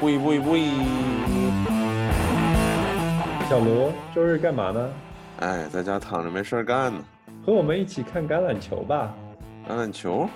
[0.00, 0.68] 喂喂喂！
[3.48, 4.90] 小罗，周日干嘛呢？
[5.40, 7.00] 哎，在家躺着没事儿干呢。
[7.46, 9.14] 和我们一起看橄榄球吧。
[9.68, 10.28] 橄榄球？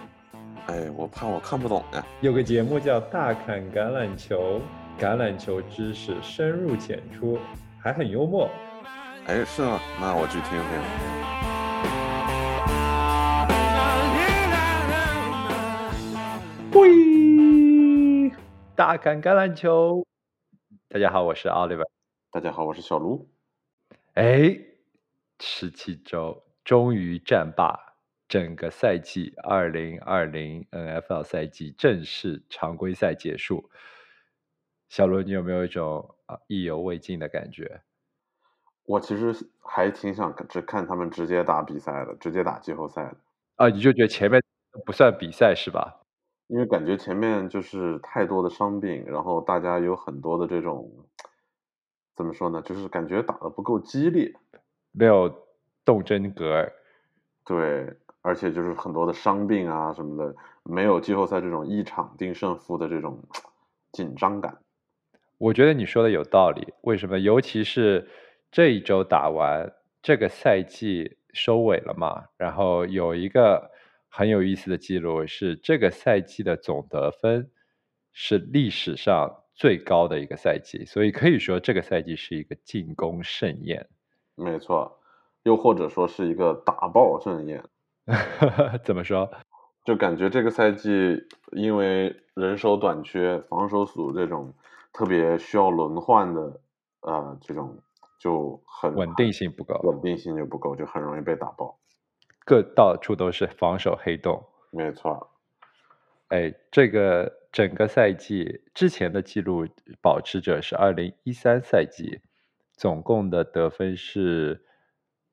[0.68, 2.04] 哎，我怕我看不懂呀。
[2.20, 4.60] 有个节目叫《大侃橄榄球》，
[5.02, 7.38] 橄榄球知识深入浅出，
[7.78, 8.48] 还很幽默。
[9.26, 9.80] 哎，是吗？
[10.00, 10.68] 那我去听听。
[16.80, 17.07] 喂，
[18.78, 20.06] 大侃橄榄球。
[20.88, 21.88] 大家好，我是 Oliver。
[22.30, 23.28] 大家好，我是小卢。
[24.14, 24.56] 哎，
[25.40, 27.96] 十七周终于战罢，
[28.28, 33.68] 整个赛季二零二零 NFL 赛季正式常规赛结束。
[34.88, 37.82] 小卢，你有没有一种啊意犹未尽的感觉？
[38.84, 43.16] 我其实还挺想只看他们直接打比赛的，直接打季后赛的。
[43.56, 44.40] 啊，你就觉得前面
[44.86, 46.02] 不算比赛是吧？
[46.48, 50.90] 因为感觉前面就是太多的伤病，然后大家有很多的这种
[52.16, 52.62] 怎么说呢？
[52.62, 54.32] 就是感觉打的不够激烈，
[54.90, 55.30] 没有
[55.84, 56.66] 动真格。
[57.44, 63.22] 对，而且就是很多的伤病啊什么的，没有季后赛这种一场定胜负的这种
[63.92, 64.56] 紧张感。
[65.36, 66.72] 我觉得你说的有道理。
[66.80, 67.18] 为什么？
[67.18, 68.08] 尤其是
[68.50, 72.24] 这一周打完，这个赛季收尾了嘛？
[72.38, 73.70] 然后有一个。
[74.08, 77.50] 很有意思的记录是，这个赛季的总得分
[78.12, 83.88] 是历史上最高的一个赛季，所以可以说这个赛季是一个进攻盛宴。
[84.34, 85.00] 没错，
[85.42, 87.62] 又或者说是一个打爆盛宴。
[88.84, 89.30] 怎么说？
[89.84, 91.16] 就感觉这个赛季
[91.52, 94.54] 因为人手短缺，防守组这种
[94.92, 96.60] 特别需要轮换的，
[97.00, 97.78] 呃，这种
[98.20, 101.78] 就很稳定性不够，稳定性就不够，就很容易被打爆。
[102.48, 105.28] 各到处都是防守黑洞，没错。
[106.28, 109.66] 哎，这个整个赛季之前的记录
[110.00, 112.22] 保持者是二零一三赛季，
[112.72, 114.64] 总共的得分是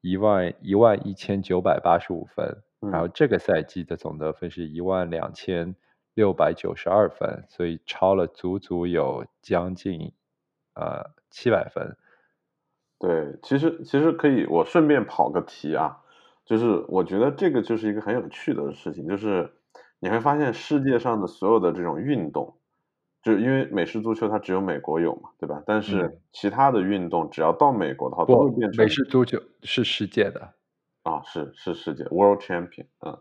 [0.01, 5.73] 一万一万一千九百八十五分，然后这个赛季的总得分是一万两千
[6.15, 10.11] 六百九十二分，所以超了足足有将近
[10.73, 11.95] 呃七百分。
[12.99, 16.01] 对，其实其实可以，我顺便跑个题啊。
[16.45, 19.51] 就是我觉得这个就是一个很有趣的事情，就是
[19.99, 22.55] 你会发现世界上的所有的这种运动，
[23.23, 25.63] 就是因为美式足球它只有美国有嘛，对吧？
[25.65, 30.53] 但是其他的运动只要到美国的话，都会变成美式足球是世界的。
[31.03, 33.15] 啊，是是世界 World Champion 嗯，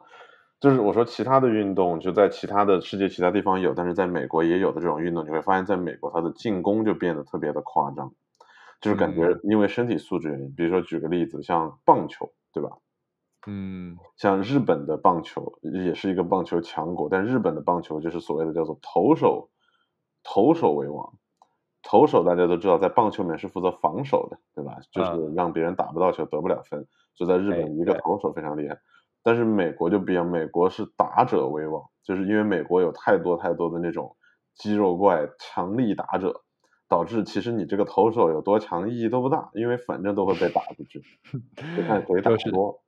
[0.58, 8.12] 就是我说其他的运动就在其他的世界其他地方有，但是在美国也有的这种运动，你会发现在美国它的进攻就变得特别的夸张，
[8.80, 12.70] 就是感觉因为身体素质原因，比如说举个例子，像棒球，对吧？
[13.46, 19.50] 嗯，像日本的棒球也是一个棒球强国，但日本的棒球就是所谓的叫做投手，
[20.22, 21.14] 投手为王。
[21.86, 24.78] 投手大家都知道，在棒球里面是负责防守的，对吧？
[24.90, 26.86] 就是让别人打不到球，得不了分。
[27.14, 28.78] 就在日本，一个投手非常厉害。
[29.22, 34.16] 但是美国就不一样，美国是打者为王，就是因为美国有太多太多的那种
[34.54, 36.42] 肌肉怪、强力打者，
[36.88, 41.02] 导致其实你这个投手有多强意义都不大，因为反正都会被打出去，
[41.76, 42.83] 就看谁 打多。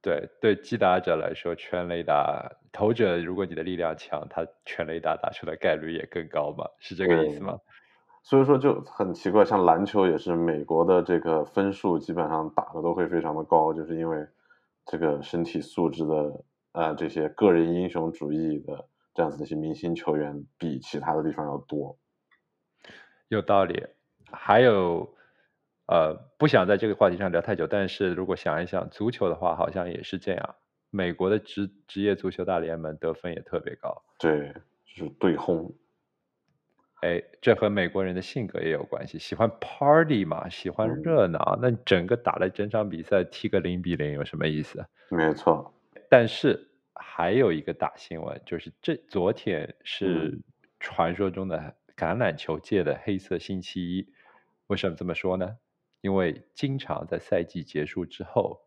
[0.00, 6.64] 对对，击打者来说，全雷达投者，如果你的力量强，他全雷达打出的概率也更高嘛？
[6.78, 7.58] 是这个意思吗？
[8.22, 14.24] 所以说就很奇怪，像篮球也是，美国的这个分数基本上打的都会非常的高，就是因为
[14.86, 21.98] 这个身体素质的呃这些个人英雄主义的这样子的一些明星球员比其他的地方要多。
[23.28, 23.84] 有道理，
[24.30, 25.12] 还有。
[25.88, 30.54] 呃，不想在这个话题上聊太久，但是如果想一想足球的话，好像也是这样。
[30.90, 34.52] 美国的职职业足球大联盟得分也特别高，对，
[34.86, 35.74] 就是对轰。
[37.00, 41.58] 哎，这和美国人的性格也有关系，喜欢 party 嘛，喜欢热闹。
[41.62, 44.84] 那整个打了整场比赛踢个零比零有什么意思？
[45.08, 45.72] 没错。
[46.10, 50.38] 但是还有一个大新闻，就是这昨天是
[50.80, 54.12] 传说中的橄榄球界的黑色星期一。
[54.66, 55.56] 为什么这么说呢？
[56.00, 58.60] 因为经常在赛季结束之后，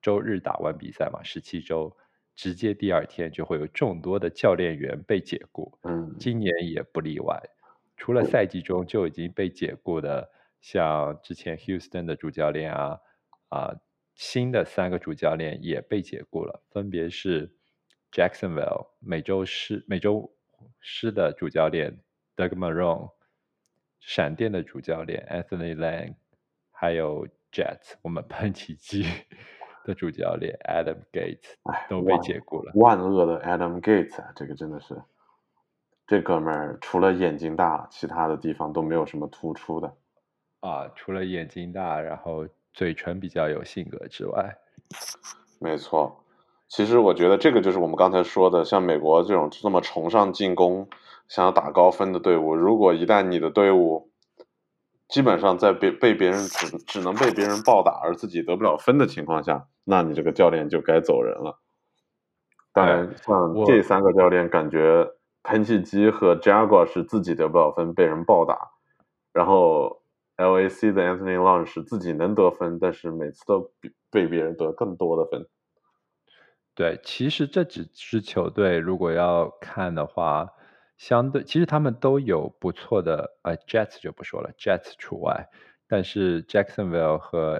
[0.00, 1.96] 周日打完比赛嘛，十七周，
[2.34, 5.78] 直接第二天就会有众多的教练员被解雇。
[5.82, 7.38] 嗯，今年也不例外。
[7.96, 10.30] 除了赛季中就已经被解雇的，
[10.60, 13.00] 像之前 Houston 的主教练啊，
[13.48, 13.74] 啊，
[14.14, 17.52] 新的三个主教练也被解雇了，分别是
[18.12, 20.32] Jacksonville 美洲狮美洲
[20.80, 21.98] 狮的主教练
[22.36, 23.10] Doug Marrone，
[24.00, 26.14] 闪电的主教练 Anthony Lang。
[26.80, 29.04] 还有 Jets，我们喷气机
[29.84, 31.56] 的主教练 Adam Gates
[31.88, 32.70] 都被解雇了。
[32.76, 34.96] 万恶的 Adam Gates，这个真的是。
[36.06, 39.92] 这哥们儿除了眼睛大，其他的地方都没有什么突出的。
[40.60, 44.56] 啊，除了眼睛大，然后嘴唇比较有性格之外，
[45.58, 46.24] 没错。
[46.68, 50.88] 其实我觉得这个就是我们刚才说的，像美国这种这么崇尚进攻、
[51.26, 54.12] 想要打高分的队伍，如果一旦你的队伍
[55.08, 61.58] 基本上在别被别人只只能被别人暴打，而自己得不了分的情况下，那你这个教练就该走人了。
[62.72, 65.08] 当然，像这三个教练，感觉
[65.42, 68.70] 喷气机和 Jaguar 是自己得不了分，被人暴打，
[69.32, 70.02] 然后。
[70.38, 75.48] LAC 的 Anthony Long 是自己能得分，但是每次都比被别人得更多的分。
[76.76, 80.48] 对，其实这几支球队如果要看的话，
[80.98, 85.48] 相对其实他们都有不错的，呃，Jets 就不说了，Jets 除外，
[85.86, 87.56] 但是 Jacksonville 和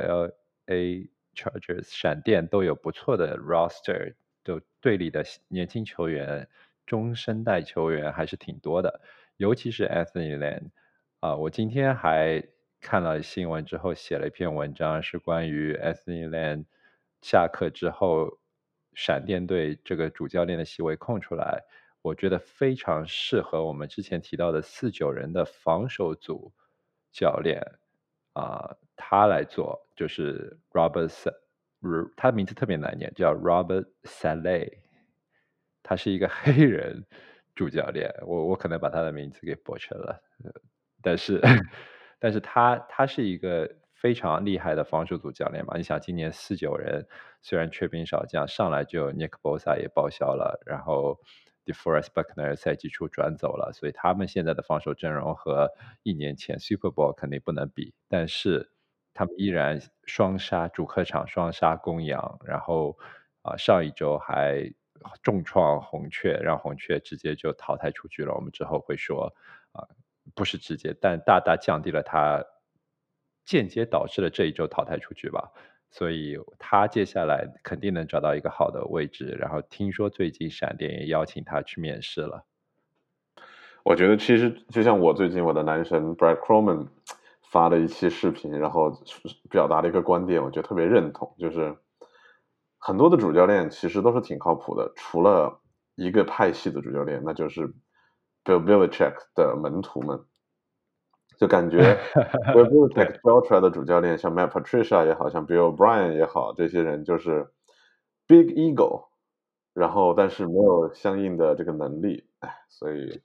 [0.67, 4.14] LA Chargers 闪电都有不错的 roster，
[4.44, 6.46] 就队里的年轻球员、
[6.85, 9.00] 中生代球员还是挺多的，
[9.38, 10.70] 尤其是 Anthony Land
[11.20, 12.44] 啊，我今天还。
[12.81, 16.67] 看了新闻之后，写了一篇文章，是关于 Anthony Land
[17.20, 18.38] 下课之后，
[18.94, 21.64] 闪电队这个主教练的席位空出来，
[22.02, 26.52] 我觉得非常适合我们之前提到的四九人的防守组
[27.12, 27.60] 教练
[28.34, 31.12] 啊，他来做，就是 Robert，
[32.16, 34.78] 他名字特别难念，叫 Robert Saleh，
[35.82, 37.06] 他是一个 黑人
[37.54, 40.22] 主教练，我我可能把他的名字给播成了，
[41.02, 41.40] 但是。
[42.20, 45.76] 但是他他是一个非常厉害的防守组教练嘛？
[45.76, 47.06] 你想，今年四九人
[47.42, 51.20] 虽然缺兵少将，上来就 Nick Bosa 也报销了，然后
[51.73, 55.70] DeForest Buckner 赛季初转走了，所以他们现在的防守阵容和
[56.03, 57.94] 一年前 Super Bowl 肯定不能比。
[58.09, 58.70] 但是
[59.12, 62.99] 他们依然双杀主客场双杀公羊，然后
[63.43, 64.73] 啊上一周还
[65.23, 68.35] 重创红雀，让红雀直接就淘汰出局了。
[68.35, 69.35] 我们之后会说
[69.73, 69.87] 啊。
[70.35, 72.44] 不是直接，但大大降低了他，
[73.47, 75.50] 间接导致了这一周淘汰出局吧。
[75.90, 79.37] 所以他接下来肯定能找到一个好的位置。
[79.38, 82.44] 然后听说最近闪电也邀请他去面试了。
[83.85, 86.88] 我觉得其实就像我最近我的男神 Brad Croman
[87.50, 88.93] 发了一期视频，然后
[89.50, 91.76] 表达了一个观点，我觉得特别认同，就是
[92.79, 95.61] 很多的主教练其实都是挺靠谱的，除了
[95.94, 97.75] 一个派系的主教练，那就是。
[98.44, 100.25] Bill Belichick 的门徒们，
[101.38, 101.79] 就感觉
[102.52, 107.46] Bill Belichick 教出来的主教练，像 Matt Patricia 也好像 Bill O'Brien 也好，这些人就是
[108.26, 109.06] Big Ego，
[109.73, 113.23] 然后但是没有相应的这个能力，哎，所以，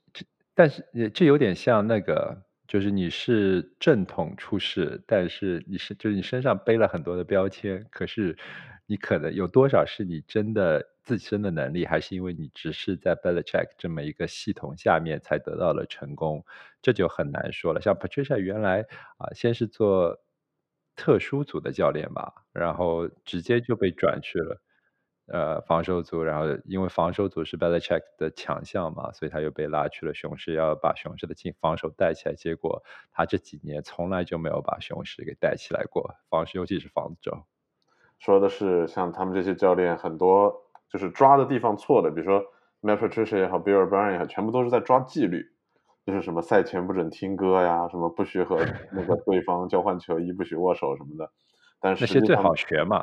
[0.54, 8.38] 但是这有点像那个，就是你是正统出世，但是你是就是你身上背了很多的标签，可是
[8.86, 10.93] 你可能有多少是你真的。
[11.04, 16.44] 自身的能力，还是因为你只是在 Belichick 这么一个系统下面才得到了成功，
[16.80, 17.80] 这就很难说了。
[17.82, 18.86] 像 Patricia 原来
[19.18, 20.18] 啊，先是做
[20.96, 24.62] 特殊组的教练吧，然后直接就被转去了
[25.26, 32.34] 呃防守组，然后因为防守组是 Belichick 的强项嘛，所以他又被拉去了雄狮，要把雄狮的进防守带起来。
[32.34, 37.44] 结果他这几年从来就没有把雄狮给带起来过，防守尤其是防守。
[38.18, 40.62] 说的是像他们这些教练很多。
[40.90, 42.40] 就是抓的地方错的，比如说
[42.82, 45.44] Matt Patricia 也好，Bill O'Brien 也好，全部都是在抓纪律，
[46.04, 48.58] 就是什么赛前不准听歌呀，什么不许和
[48.92, 51.30] 那个对方交换球衣，不许握手什么的。
[51.80, 53.02] 但是那些最好学嘛。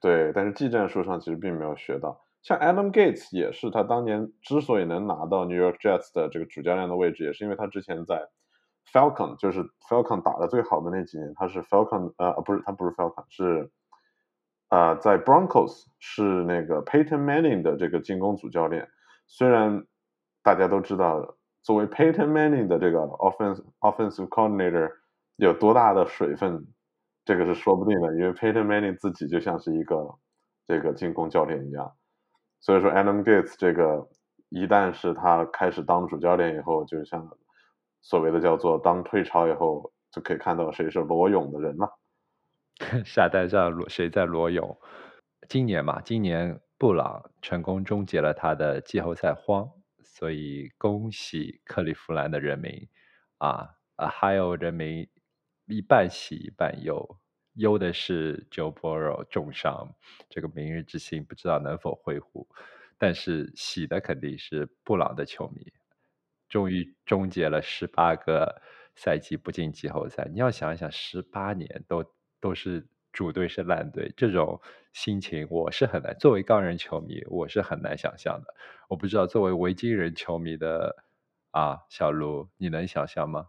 [0.00, 2.22] 对，但是技战术上其实并没有学到。
[2.42, 8.28] 像 Adam Gates 也是，他当年之所以能拿到 New York Jets 的这个主教练的位置，也是因为他之前在
[8.92, 13.70] Falcon，就是 Falcon 打的最好的那几年，他是 Falcon，呃，不是，他不是 Falcon，是。
[14.68, 18.88] 啊，在 Broncos 是那个 Peyton Manning 的这个进攻组教练。
[19.26, 19.86] 虽然
[20.42, 24.90] 大家都知道，作为 Peyton Manning 的这个 offense offensive coordinator
[25.36, 26.66] 有多大的水分，
[27.24, 28.14] 这个是说不定的。
[28.14, 30.14] 因为 Peyton Manning 自己就像是一个
[30.66, 31.92] 这个进攻教练一样。
[32.60, 34.08] 所以说，Adam Gates 这个
[34.48, 37.28] 一旦是他开始当主教练以后，就像
[38.02, 41.88] 所谓的叫做当退潮以后，就可以看到谁是裸泳的人了。
[43.06, 44.78] 下单上罗谁在裸泳？
[45.48, 49.66] 今年嘛，今年布朗成功终结了他的季后赛荒，
[50.02, 52.86] 所以恭喜克利夫兰的人民
[53.38, 54.08] 啊啊！
[54.08, 55.08] 还有人民
[55.66, 57.18] 一半喜一半忧，
[57.54, 59.94] 忧的是 Joe Burrow 重伤，
[60.28, 62.46] 这个明日之星不知道能否恢复，
[62.98, 65.72] 但是喜的肯定是布朗的球迷，
[66.46, 68.60] 终于终结了十八个
[68.96, 70.28] 赛季不进季后赛。
[70.30, 72.04] 你要想一想，十八年都。
[72.40, 74.60] 都是主队是烂队，这种
[74.92, 76.16] 心情我是很难。
[76.18, 78.54] 作为钢人球迷，我是很难想象的。
[78.88, 80.96] 我不知道作为维京人球迷的
[81.50, 83.46] 啊，小卢，你能想象吗？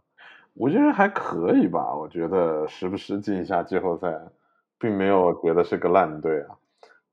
[0.54, 4.18] 我觉得还可以吧，我觉得时不时进一下季后赛，
[4.78, 6.56] 并没有觉得是个烂队啊。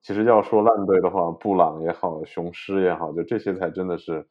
[0.02, 4.28] 其实要说烂队的话，布朗也好，雄狮也好，就这些才真的是，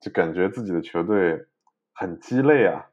[0.00, 1.46] 就感觉自己的球队
[1.94, 2.86] 很鸡肋啊，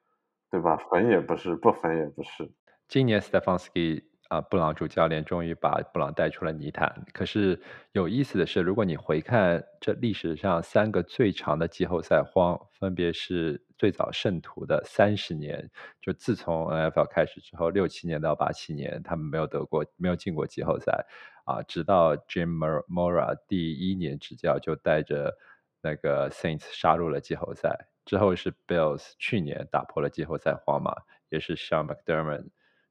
[0.52, 0.78] 对吧？
[0.90, 2.50] 粉也不是，不粉也不是。
[2.88, 4.04] 今年 Stefanski。
[4.30, 7.06] 啊，布朗主教练终于把布朗带出了泥潭。
[7.14, 7.58] 可是
[7.94, 21.06] 有意思的是，如果你回看这历史上三个最长的季后赛荒，分别是最早圣徒的三十年，就自从 NFL 开始之后，六七年到八七年，他们没有得过，没有进过季后赛。
[21.46, 22.58] 啊，直到 Jim
[22.90, 25.34] Mora 第一年执教，就带着
[25.82, 27.88] 那个 Saints 杀入了季后赛。
[28.04, 30.94] 之后是 Bills 去年打破了季后赛荒嘛，
[31.30, 32.50] 也是 Sean McDermott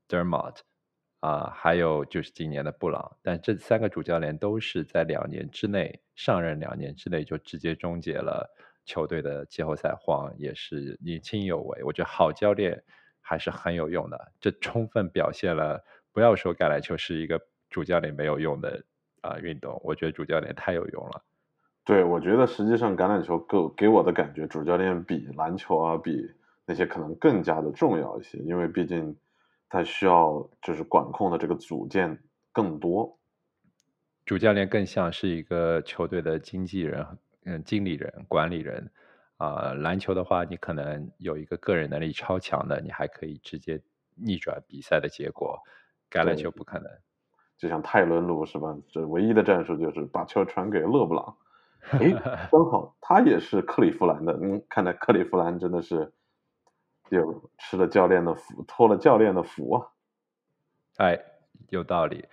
[0.08, 0.58] Dermot。
[1.20, 8.48] 啊，还有就是今年的布朗，但这三个主教练都是在两年之内上任，两年之内就直接终结了
[8.84, 11.82] 球队的季后赛荒，也是年轻有为。
[11.82, 12.80] 我觉得好教练
[13.20, 15.82] 还是很有用的，这充分表现了
[16.12, 18.84] 不要说橄榄球是一个主教练没有用的
[19.22, 21.24] 啊运动，我觉得主教练太有用了。
[21.84, 26.30] 对，我觉得实际上橄榄球给给我的感觉，主教练比篮球啊，比
[26.66, 29.16] 那些可能更加的重要一些，因为毕竟。
[29.68, 33.18] 他需要就是管控的这个组件更多，
[34.24, 37.06] 主教练更像是一个球队的经纪人、
[37.44, 38.90] 嗯，经理人、管理人
[39.36, 39.72] 啊。
[39.74, 43.82] 篮球的话，你可能有一个个人能力超强的，你还可以直接
[44.14, 45.58] 逆转比赛的结果。
[46.10, 46.90] 橄榄球不可能，
[47.58, 48.76] 就像泰伦卢是吧？
[48.88, 51.36] 这唯一的战术就是把球传给勒布朗。
[51.90, 52.10] 哎，
[52.50, 56.12] 刚好他也是克利夫兰的，嗯，看来克利夫兰真的是。
[57.10, 59.86] 就吃了教练的福，托了教练的福啊！
[60.96, 61.18] 哎，
[61.68, 62.26] 有道理。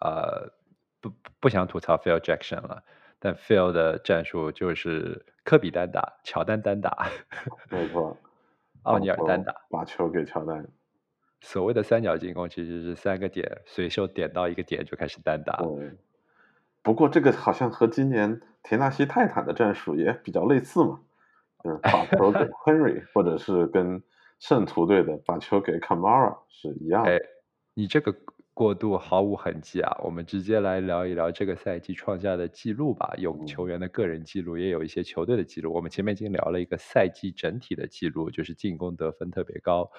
[0.00, 0.52] 呃，
[1.00, 1.10] 不
[1.40, 2.84] 不想吐槽 Phil Jackson 了，
[3.18, 7.08] 但 Phil 的战术就是科比单打，乔丹单打。
[7.70, 8.16] 没错，
[8.82, 10.66] 奥尼尔单打，把球给乔丹。
[11.40, 15.62] 所谓的三角进攻其实是三个点，随手点到一个点就开始单打。
[16.82, 21.00] 不过这个好像和今年田纳西泰坦的战术也比较类似嘛。
[21.82, 24.02] 把球给 Henry，或者是跟
[24.38, 27.10] 圣徒队的把球给 Kamara 是一样的。
[27.10, 27.20] 哎，
[27.74, 28.14] 你这个
[28.54, 29.98] 过渡毫无痕迹啊！
[30.02, 33.14] 我们直接来聊一聊这个赛季创下的记录吧。
[33.18, 35.72] 有球员的个人记录，也有一些球队的记录。
[35.74, 39.90] 我们前面已经聊了一个赛季整体的记录，就是进攻得分特别高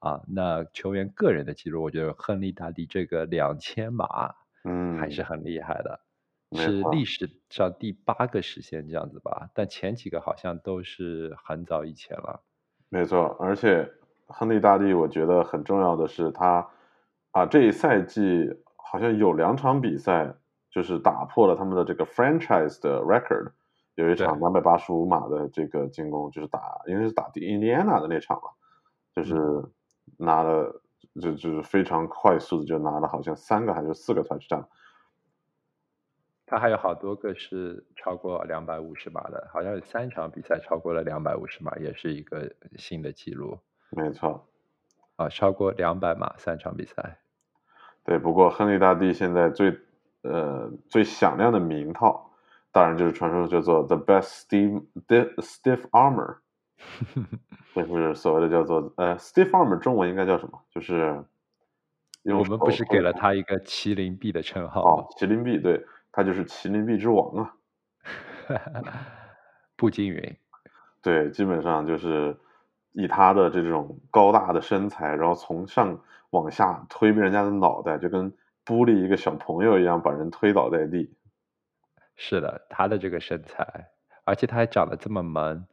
[0.00, 0.20] 啊。
[0.28, 4.06] 那球员个人的记录，我觉得亨利大帝这个两千码，
[4.64, 6.00] 嗯，还是很厉害的。
[6.52, 12.42] 是历史上第八个实现这样子吧，但前几个好像都是很早以前了。
[12.88, 13.88] 没错，而且
[14.26, 16.68] 亨利大帝，我觉得很重要的是他
[17.30, 20.34] 啊，这一赛季好像有两场比赛
[20.70, 23.52] 就是打破了他们的这个 franchise 的 record，
[23.94, 28.48] 有一场两百八十五码的这个进攻，就是打应该是打印第安纳的那场吧，
[29.14, 29.36] 就是
[30.16, 30.82] 拿了
[31.20, 34.64] 就就是非常快速的就拿了好像三个还是四个 touchdown。
[36.50, 43.56] 他还有好多个是超过两百五十码的，好像有三场比赛超过了两百五十码，也是一个新的记录。
[43.90, 44.44] 没错，
[45.14, 47.18] 啊，超过两百码三场比赛。
[48.02, 49.78] 对，不过亨利大帝现在最
[50.22, 52.32] 呃最响亮的名号，
[52.72, 54.84] 当然就是传说叫做 The Best Steve
[55.36, 56.38] Stiff Armor，
[57.76, 60.60] 就是所谓的叫做呃 Stiff Armor，中文应该叫什么？
[60.72, 61.24] 就是
[62.24, 65.04] 我们不是给了他一个麒麟臂的称号吗？
[65.16, 65.86] 麒麟臂，对。
[66.12, 67.54] 他就是麒麟臂之王啊，
[69.76, 70.36] 步惊云。
[71.02, 72.36] 对，基本上就是
[72.92, 75.98] 以他的这种高大的身材，然后从上
[76.30, 78.30] 往下推人家的脑袋，就跟
[78.64, 81.16] 玻璃一个小朋友一样，把人推倒在地。
[82.16, 83.90] 是的，他的这个身材，
[84.24, 85.66] 而且他还长得这么萌。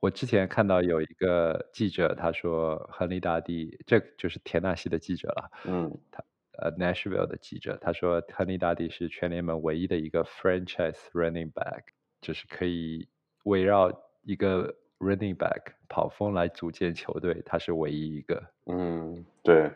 [0.00, 5.50] 我之前看到有一个记者，他说亨利大帝，这就是田纳西的记者了。
[5.64, 6.22] 嗯，他。
[6.58, 11.82] 呃，Nashville 的记者他说，亨利大帝是全联盟唯一的一个 franchise running back，
[12.20, 13.08] 就是可以
[13.44, 13.90] 围绕
[14.22, 18.42] 一个 running back 跑锋来组建球队，他是唯一一个。
[18.66, 19.70] 嗯，对。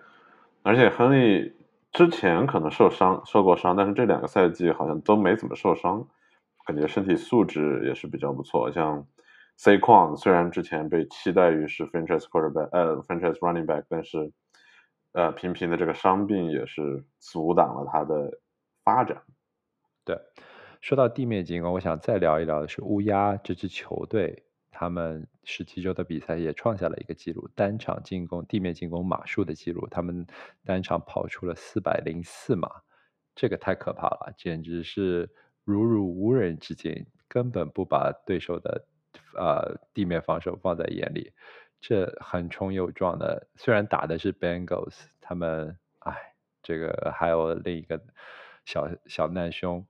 [0.62, 1.54] 而且亨利
[1.92, 6.06] 之前可能受伤，受过伤，但是这两个赛季好像都没怎么受伤，
[6.66, 8.70] 感觉身体素质也是比较不错。
[8.70, 9.06] 像
[9.56, 14.32] C 矿虽然之前被期待于是 franchise quarterback，呃，franchise running back，但是。
[15.14, 18.40] 呃，频频的这个伤病也是阻挡了他的
[18.82, 19.22] 发展。
[20.04, 20.18] 对，
[20.80, 30.26] 说到地面进攻，我想再聊一聊的是乌鸦这支球队，他们十七周的比赛也创下了一个记录，单场进攻地面进攻码数的记录，他们
[30.64, 32.68] 单场跑出了四百零四码，
[33.36, 35.30] 这个太可怕了，简直是
[35.62, 38.84] 如入无人之境，根本不把对手的
[39.36, 41.32] 呃地面防守放在眼里，
[41.86, 48.00] 这横冲又撞的，虽然打的是 Bengals，他们哎，这个还有另一个
[48.64, 49.86] 小小难兄，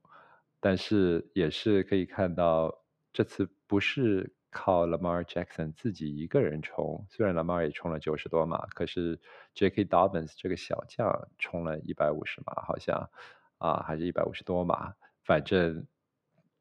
[0.58, 2.82] 但是也是可以看到
[3.12, 9.20] 这次不是靠 Lamar Jackson 自己一个人冲，虽然 Lamar 也冲了九十多码，可是
[9.54, 9.84] J.K.
[9.84, 13.08] Dobbins 这个小将冲了一百五十码，好像
[13.58, 15.86] 啊还是一百五十多码，反正。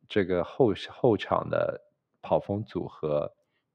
[0.10, 1.82] 这个后后场的
[2.22, 3.34] 跑锋组合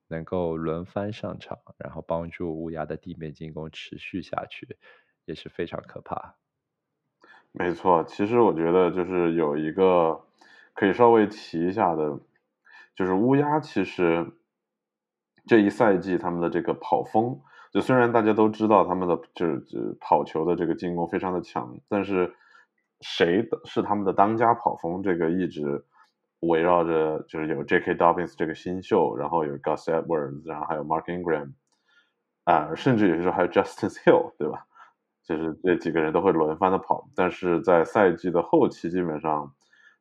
[0.08, 4.78] 能够轮番上场，然后帮助乌鸦的地面进攻持续下去，
[5.26, 6.36] 也是非常可怕。
[7.52, 10.24] 没错，其实我觉得就是有一个
[10.74, 12.18] 可以稍微提一下的，
[12.94, 14.26] 就是乌鸦其实
[15.46, 17.40] 这一赛季他们的这个跑锋，
[17.72, 22.34] 就虽然大家都知道他们的就是跑球的这个进攻非常的强，但是
[23.02, 25.84] 谁是他们的当家跑锋，这个一直。
[26.40, 27.96] 围绕着就是有 J.K.
[27.96, 31.52] Dobbins 这个新秀，然后有 Gus Edwards，然后还有 Mark Ingram，
[32.44, 34.64] 啊，甚至有些时候还有 Justin Hill，对吧？
[35.24, 39.52] 就是这几个人都会轮番的跑，但是在赛季的后期，基本上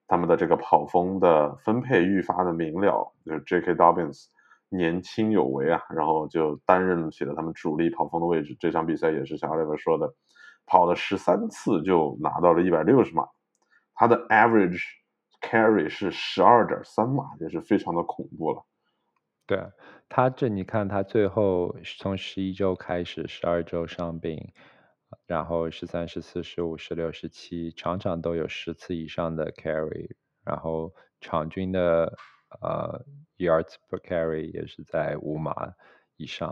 [0.07, 3.73] 他们的这个跑锋的分配愈发的明了，就是 J.K.
[3.73, 4.27] Dobbins
[4.69, 8.55] 年轻有为啊，然后就担任起了他们主力跑锋的位置。
[8.59, 10.13] 这场比赛也是像 Oliver 说的，
[10.67, 13.27] 跑了十三次就拿到了一百六十码，
[13.95, 14.83] 他的 average。
[15.49, 18.65] Carry 是十二点三码，也是非常的恐怖了。
[19.45, 19.63] 对
[20.09, 24.51] 他这，你看他最后从十一周开始，十二周上病，
[25.25, 32.13] 然后十三、十四、十五、十六、十七，场场都有十次以上的 Carry，然后场均的
[32.59, 33.05] 呃
[33.37, 35.73] Yards per Carry 也是在五码
[36.17, 36.49] 以上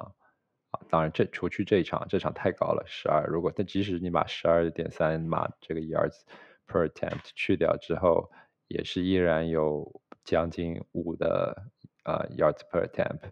[0.71, 0.79] 啊。
[0.89, 3.25] 当然，这除去这一场，这场太高了，十二。
[3.27, 6.21] 如果但即使你把十二点三码这个 Yards
[6.65, 8.31] per Attempt 去掉之后，
[8.67, 11.55] 也是依然有将近五的
[12.03, 13.29] 啊 yards per attempt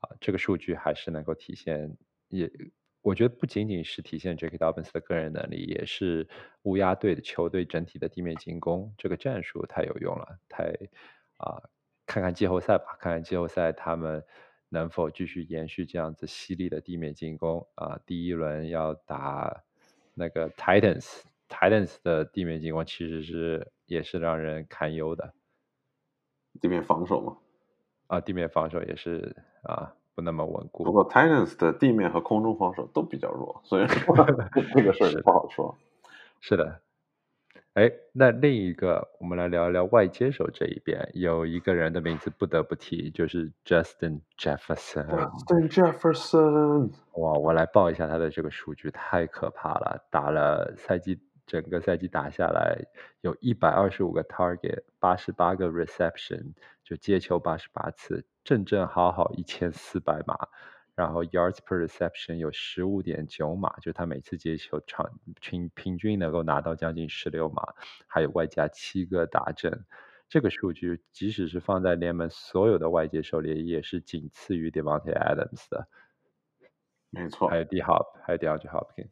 [0.00, 1.96] 啊，这个数据还是能够体现，
[2.28, 2.50] 也
[3.02, 4.58] 我觉得不仅仅是体现 J.K.
[4.58, 6.28] Dobbins 的个人能力，也是
[6.62, 10.72] 乌鸦队的球队整体的地面进攻这个战术太有用了，太
[11.38, 11.62] 啊，
[12.06, 14.22] 看看季后赛吧，看看季后赛他们
[14.68, 19.62] 能否继续延续这样子犀利的地面进攻啊，第一轮要打
[20.14, 21.22] 那个 Titans。
[21.48, 25.34] Titans 的地面进攻其实是也是让人堪忧的，
[26.60, 27.36] 地面防守嘛，
[28.06, 30.84] 啊，地面防守也是啊不那么稳固。
[30.84, 33.86] 不过 Titans 的地面和空中防守都比较弱，所以
[34.72, 35.76] 这个事儿不好说。
[36.38, 36.80] 是的，
[37.74, 45.08] 哎，那另一个我们来聊一聊外接手这一边，有一个人的名字不得不提，就是 Justin Jefferson。
[45.08, 51.18] Justin Jefferson，哇，我来报一下他的这个数据，太可怕了，打了赛季。
[51.50, 52.80] 整个赛季打下来，
[53.22, 56.52] 有一百二十五个 target，八十八个 reception，
[56.84, 60.36] 就接球八十八次，正正好好一千四百码。
[60.94, 65.10] 然后 yards per reception 有十五点九码，就他每次接球场
[65.40, 67.74] 平平均能够拿到将近十六码，
[68.06, 69.84] 还有外加七个打阵。
[70.28, 75.88] 这个数据即使是放在联盟所有的外接手里，也是仅次于 Devontae Adams 的。
[77.10, 79.10] 没错，还有 D Hop，还有 DeAndre Hopkins。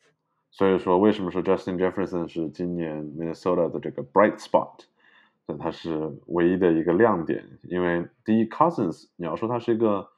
[0.51, 4.87] 所以说，为什么说 Justin Jefferson 是今年 Minnesota 的这个 bright spot？
[5.47, 7.59] 那他是唯一的一个亮点。
[7.63, 10.11] 因为第一，Cousins，你要说他是一个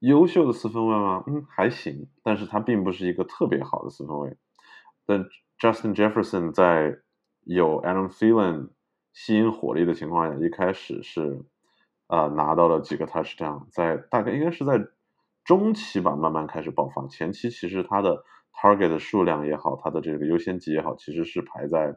[0.00, 1.24] 优秀的四分卫吗？
[1.26, 4.36] 嗯，还行，但是他并不是一个特别好的四分卫。
[5.06, 5.24] 但
[5.58, 6.98] Justin Jefferson 在
[7.44, 8.68] 有 Adam Thielen
[9.12, 11.42] 吸引火力的情况下，一开始是
[12.06, 14.86] 啊拿到了几个 touchdown，在大概应该是在
[15.44, 17.06] 中期吧，慢慢开始爆发。
[17.06, 21.96] 前期其实他的 target 的数量也好，它的这个优先级也好，其实是排在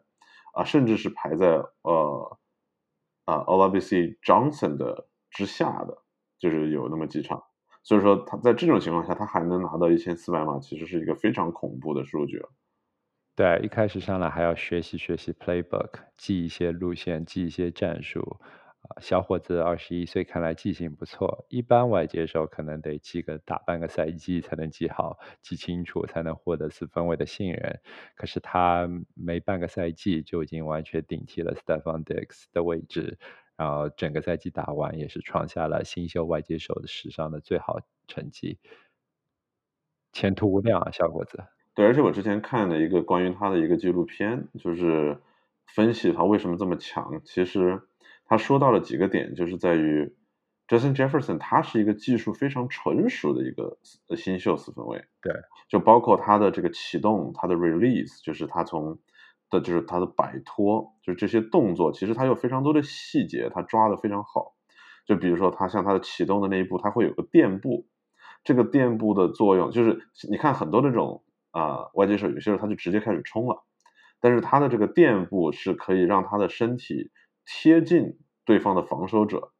[0.54, 1.48] 啊，甚至是排在
[1.82, 2.38] 呃
[3.26, 6.04] 啊 o l a b c Johnson 的之下的，
[6.40, 7.44] 就是有那么几场。
[7.84, 12.50] 所以说他在这种情况下，他还能拿到一千四百码，其实是一个非常恐怖的数据了。
[13.36, 18.40] 对，一开始上来还要学习学习 playbook，记一些路线，记一些战术。
[18.84, 21.46] 啊，小伙子二十一岁，看来记性不错。
[21.48, 27.80] 一般外接手可能得记个大半个赛季才能记好、记清楚，才能获得四分卫的信任。
[28.16, 33.18] 可是他没半个赛季就已经完全顶替了 Stephon Diggs 的位置，
[33.56, 38.60] 然后整个赛季打完也是创下了新秀外接手的史上的最好成绩，
[40.12, 41.42] 前途无量啊，小伙子。
[41.74, 45.18] 对，而且我之前看了一个关于他的一个纪录片，就是
[45.68, 47.22] 分析他为什么这么强。
[47.24, 47.82] 其实。
[48.34, 50.12] 他说到了几个点，就是在于
[50.68, 53.78] Justin Jefferson，他是一个技术非常纯熟的一个
[54.16, 54.98] 新秀四分卫。
[55.22, 55.32] 对，
[55.70, 58.98] 就包括他的这个启动，他的 release，就是他从
[59.52, 64.56] 的，就是他的摆脱，就是这些动作，其实他有非常多的细节，他抓的非常好。
[65.06, 67.86] 就比如说他像他的启动的那一步，他会有个垫步，
[68.44, 73.64] 这个垫步的作用就是你看很多那种啊外接手，有些时候他就直接开始冲了，
[74.20, 77.12] 但是他的这个垫步是可以让他的身体
[77.46, 79.52] 贴近对方的防守者，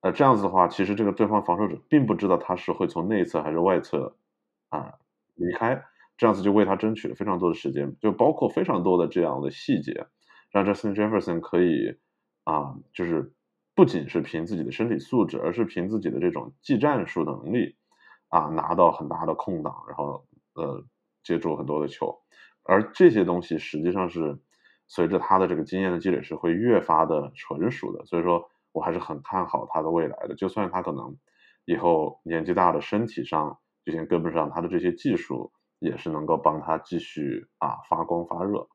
[0.00, 4.16] 呃这样子的话，其实这个对方防守者并不知道他是会从内侧还是外侧
[4.68, 4.94] 啊
[5.34, 5.82] 离开。
[6.18, 10.06] 这样子就为他争取了非常多的时间，就包括非常多的这样的细节，
[10.50, 11.94] 让 Justin Jefferson 可以
[12.44, 13.34] 啊，就是
[13.74, 17.76] 不仅是凭自己的身体素质，而是凭自己的这种技战术能力
[18.28, 20.82] 啊，拿到很大的空档，然后呃
[21.22, 22.18] 接住很多的球，
[22.62, 24.38] 而这些东西实际上是
[24.88, 31.16] 随着他的这个经验的积累是会越发的纯熟的，所以说我还是很看好他的未来的，就算他可能
[31.64, 35.52] 以后年纪大了，身体上有些跟不上他的这些技术。
[35.78, 38.66] 也是能够帮他继续啊发光发热。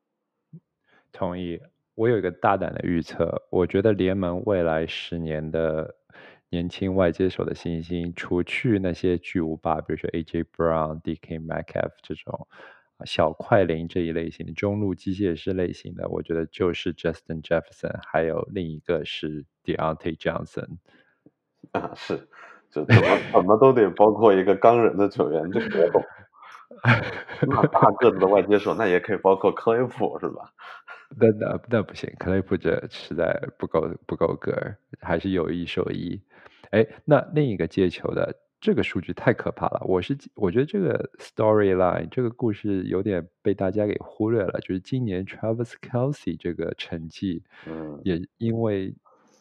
[1.12, 1.60] 同意，
[1.95, 5.95] 我有一个大胆的预测，我觉得联盟未来十年的
[6.50, 12.47] 年轻外接手的新星，除去那些巨无霸，比如说 AJ Brown、DK m c a f 这种
[13.06, 20.78] 小快灵这一类型的中路机械师类型的，我觉得就是 Justin Jefferson，还有另一个是 Deontay Johnson。
[21.72, 22.28] 啊，是，
[22.70, 26.04] 就怎么怎么都得包括一个钢人的球员，这个我懂。
[27.42, 30.52] 那大个子的外接手，那也可以包括克雷普是吧？
[31.20, 34.54] 那那那不行，克雷普这实在不够不够格，
[35.02, 36.22] 还是有一手一。
[36.72, 39.82] 哎，那另一个接球的这个数据太可怕了。
[39.86, 48.95] 我是我觉得这个 storyline 这个故事有点被大家给忽略了，就是今年 Travis Kelsey 这个成绩，嗯，也因为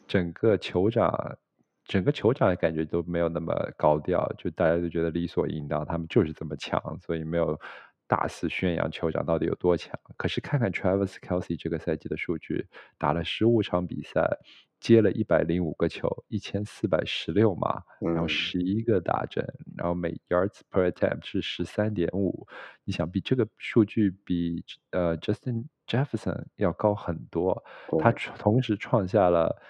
[0.09, 1.39] 整个酋长。
[1.87, 7.59] 整个酋长感觉都没有那么高调，就大家都觉得理所应当，他们就是这么强，所以没有
[8.07, 9.99] 大肆宣扬酋长到底有多强。
[10.17, 14.39] 可是看看 Travis Kelsey 这个赛季的数据，打了十五场比赛，
[14.81, 22.49] 接了一百零五个球，一千四百十六码，然后十一个打针，然后每 yards per attempt 是十三点五。
[22.85, 27.63] 你想，比这个数据比呃 Justin Jefferson 要高很多，
[28.01, 29.61] 他同时创下了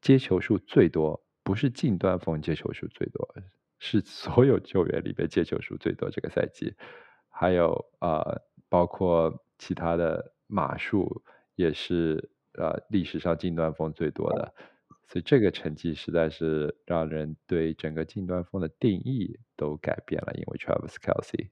[0.00, 1.22] 接球数最多。
[1.44, 3.28] 不是近端锋接球数最多，
[3.80, 6.72] 是所有球员里边接球数最多这个赛季，
[7.28, 11.24] 还有呃，包括其他的码数
[11.56, 14.52] 也是呃历史上近端锋最多的，
[15.08, 21.50] 所以这个成绩实在是让人对整个近端锋的定义都改变了，因为 Travis Kelsey。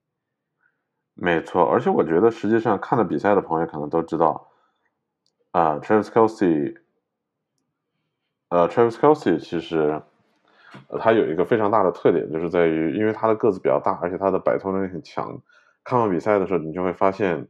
[1.15, 4.51] 没错，而且我觉得实际上看了比赛的朋友可能都知道，
[5.51, 6.77] 啊，Travis Kelsey。
[8.49, 10.03] 呃，Travis Kelsey 其实，
[10.89, 15.41] 呃，他有一个非常大的特点，就是在于，因为他的个子比较大，而且他的摆脱能力很强。
[15.85, 17.47] 看完比赛的时候，你就会发现，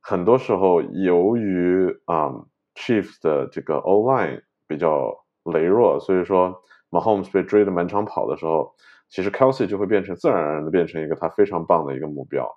[0.00, 8.74] 很多时候由于啊，Chiefs 的这个 O line 比较羸弱，所以说 Mahomes 被追的满场跑的时候，
[9.08, 12.48] 其实 Kelsey 就会变成自然而然的变成一个他非常棒的一个目标。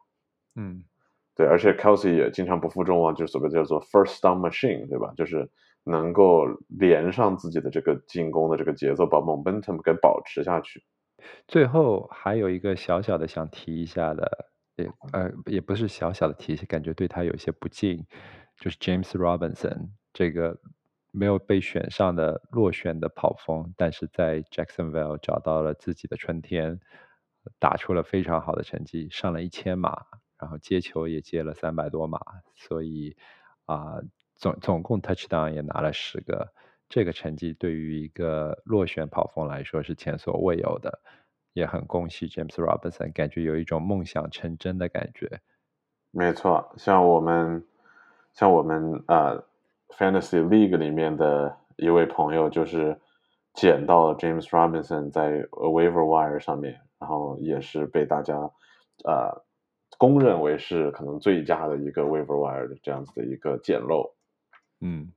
[0.56, 0.84] 嗯，
[1.36, 5.14] 对，而且 Kelsey 也经常不负众望，就是所谓叫做 First Down Machine，对吧？
[5.16, 5.50] 就是。
[5.90, 10.84] 能够连上自己的这个进攻的这个节奏，把 momentum 给保持下去。
[11.48, 18.06] 最后还有一个小小的想提一下的，也呃也不是小小的提，感觉对他有些不敬，
[18.60, 20.58] 就是 James Robinson 这个
[21.12, 26.80] 没有被选上的落选的跑锋，但是在 Jacksonville 找到了自己的春天，
[27.60, 30.08] 打出了非常好的成绩，上了一千码，
[30.40, 32.20] 然后接球也接了三百多码，
[32.56, 33.16] 所以
[33.66, 34.02] 啊。
[34.40, 36.54] 总总共 touchdown 也拿了十个，
[36.88, 41.00] 这个成绩对于一个落选跑锋来说是前所未有的，
[41.54, 45.42] 也很恭喜 James Robinson，感觉有一种梦想成真的感觉。
[46.12, 47.66] 没错，像我们
[48.32, 49.44] 像我们呃
[49.90, 52.98] Fantasy League 里面的一位朋友，就是
[53.54, 58.36] 捡到了 James Robinson 在 Waiver Wire 上面，然后也是被大家
[59.04, 59.44] 呃
[59.98, 64.14] 公认为是可能最佳的一个 Waiver Wire 的这样子的一个捡漏。
[64.82, 65.12] 嗯，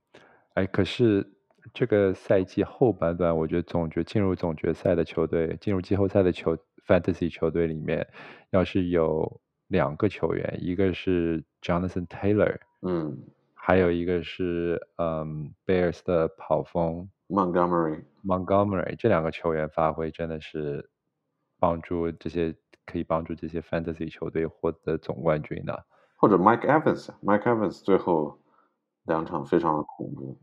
[0.55, 1.31] 哎，可是
[1.73, 6.57] 这个赛季后半段，我觉得总决进入总决赛的球队，进入季后赛的球
[6.87, 8.07] Fantasy 球队里面，
[8.49, 13.15] 要是有两个球员，一个是 Jonathan Taylor，嗯，
[13.63, 20.89] 还有一个是嗯 Bears 的跑锋 Montgomery，Montgomery 这两个球员发挥真的是
[21.59, 25.85] 帮助这些可以帮助这些 Fantasy 球队获得总冠军的，
[26.17, 28.39] 或者 Mike Evans，Mike Evans 最后。
[29.05, 30.39] 两场非常的恐怖，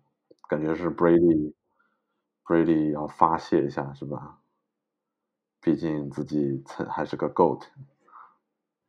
[0.48, 4.40] 感觉是 Brady，Brady 要发泄一下是吧？
[5.60, 7.62] 毕竟自己曾还是个 GOAT。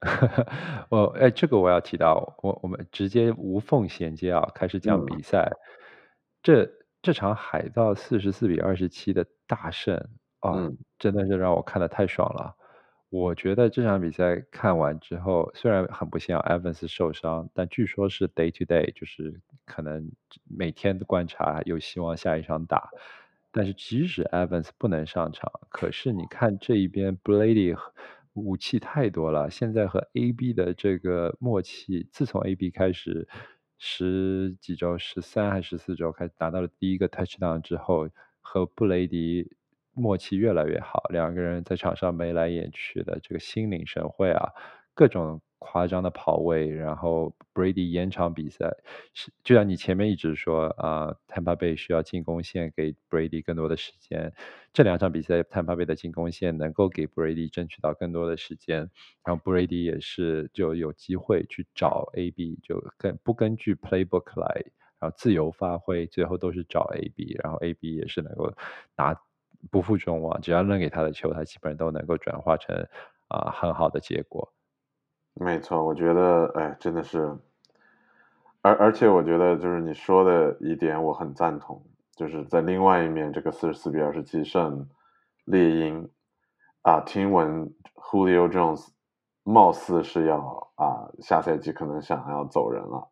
[0.90, 5.52] 我哎，这个我要提到，我我们直接无缝衔接啊，开始讲比赛。
[6.42, 6.70] 这
[7.02, 9.98] 这场海盗四十四比二十七的大胜
[10.40, 12.56] 啊，嗯真的是让我看的太爽了。
[13.10, 20.12] 我觉得这场比赛看完之后，虽然很不幸啊，Evans 受伤，但据说是 day to day，就是可能
[20.48, 22.90] 每天的观察有希望下一场打。
[23.52, 27.92] 但是即使 Evans 不能上场，可是你看这一边 Brady 和
[28.34, 33.28] 武器太多了，现在和 AB 的这个默契，自从 AB 开始
[33.78, 38.10] 十几周、十三还是十四周开始拿到了第一个 touchdown 之后，
[38.42, 39.56] 和布雷迪
[39.94, 44.54] 默契越来越好，两个人在场上眉来眼去的，这个心领神会啊，
[44.94, 48.76] 各种夸张的跑位，然后 Brady 延长比赛，
[49.14, 54.34] 是就像你前面一直说啊，Tampa Bay 需要进攻线给 Brady 更多的时间，
[54.74, 58.90] 这两场比赛 Tampa Bay 的进攻线能够给 Brady 争取到更多的时间，
[59.24, 64.64] 然后 Brady 也是就有机会去找 AB，就根不根据 playbook 来，
[65.00, 68.54] 然后自由发挥，最后都是找 AB，然后 AB 也是能够
[68.96, 69.14] 拿
[69.70, 72.88] 不负众望，只要扔给他的球，他基本上都能够转化成
[73.28, 74.54] 啊、很好的结果。
[75.34, 77.38] 没错，我觉得，哎，真的是，
[78.62, 81.82] 而而且我觉得就是你说的一点，我很赞同，
[82.16, 84.90] 就是在另外一面，这个四十四比二十七胜
[85.46, 86.10] 猎鹰
[86.82, 88.90] 啊，听闻 Julio Jones
[89.44, 93.08] 貌似是要啊下赛季可能想要走人了，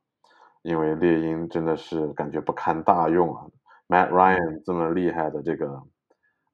[0.64, 3.46] 因为猎鹰真的是感觉不堪大用啊
[3.88, 5.82] ，Matt Ryan 这么厉害的这个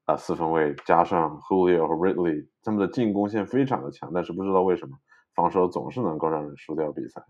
[0.05, 4.95] 啊四分卫，加上 Julio 和 Ridley，他们的进攻线非常的强，但是不知道为什么
[5.33, 7.25] 防守总是能够让人输掉比赛。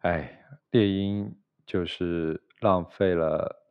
[0.00, 3.64] 哎，猎鹰就是浪费了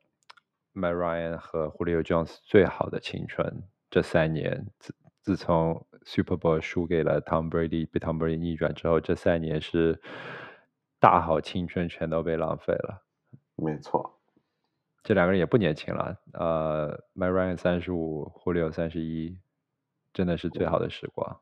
[0.74, 3.64] Matt Ryan 和 Julio Jones 最好的青春。
[3.90, 10.02] 这三年，自自从 Super Bowl 输给了 Tom Brady，被 Tom Brady 逆转之后，这三年是
[11.00, 13.06] 大好青春全都被浪费了。
[13.56, 14.20] 没错，
[15.04, 19.40] 这两个人也不年轻了，呃，Matt Ryan 三十五，Julio 三十一，
[20.14, 21.40] 真的是最好的时光。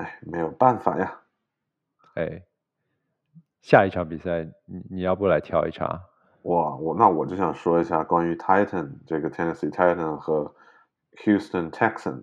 [0.00, 1.20] 哎，没有办法呀。
[2.14, 2.42] 哎，
[3.60, 6.00] 下一场比赛，你你要不来挑一场？
[6.44, 10.54] 哇，我那我就想说一下关于 Titan 这个 Tennessee Titan 和
[11.18, 12.22] Houston Texan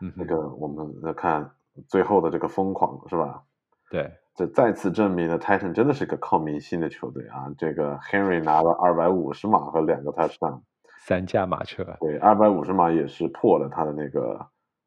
[0.00, 1.50] 嗯哼，这个，我们来看
[1.86, 3.42] 最后的这个疯狂是吧？
[3.90, 7.52] 对，这再次证明了 Titan 真的是个靠明星的球队啊！
[7.58, 10.62] 这个 Henry 拿了二百五十码和两个 touchdown，
[11.04, 11.84] 三驾马车。
[12.00, 14.46] 对，二百五十码也是破了他的那个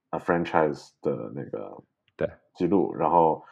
[0.10, 1.84] 呃 franchise 的那个
[2.18, 3.44] 对记录，然后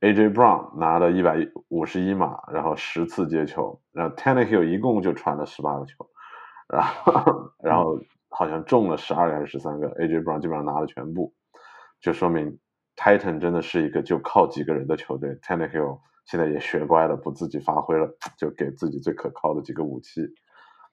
[0.00, 1.36] AJ Brown 拿了一百
[1.68, 6.08] 五十一码，然后十次接球，然后 Tannehill 一共就传了十八个球，
[6.68, 7.98] 然后然后
[8.30, 11.32] 好像中了十二个还是十三个，AJ Brown 基本上拿了全部，
[12.00, 12.58] 就说明
[12.96, 20.22] Titan 真的是一个就靠几个人的球队，Tannehill 现在也学乖了，不自己发挥了，就给自己最可靠的几个武器。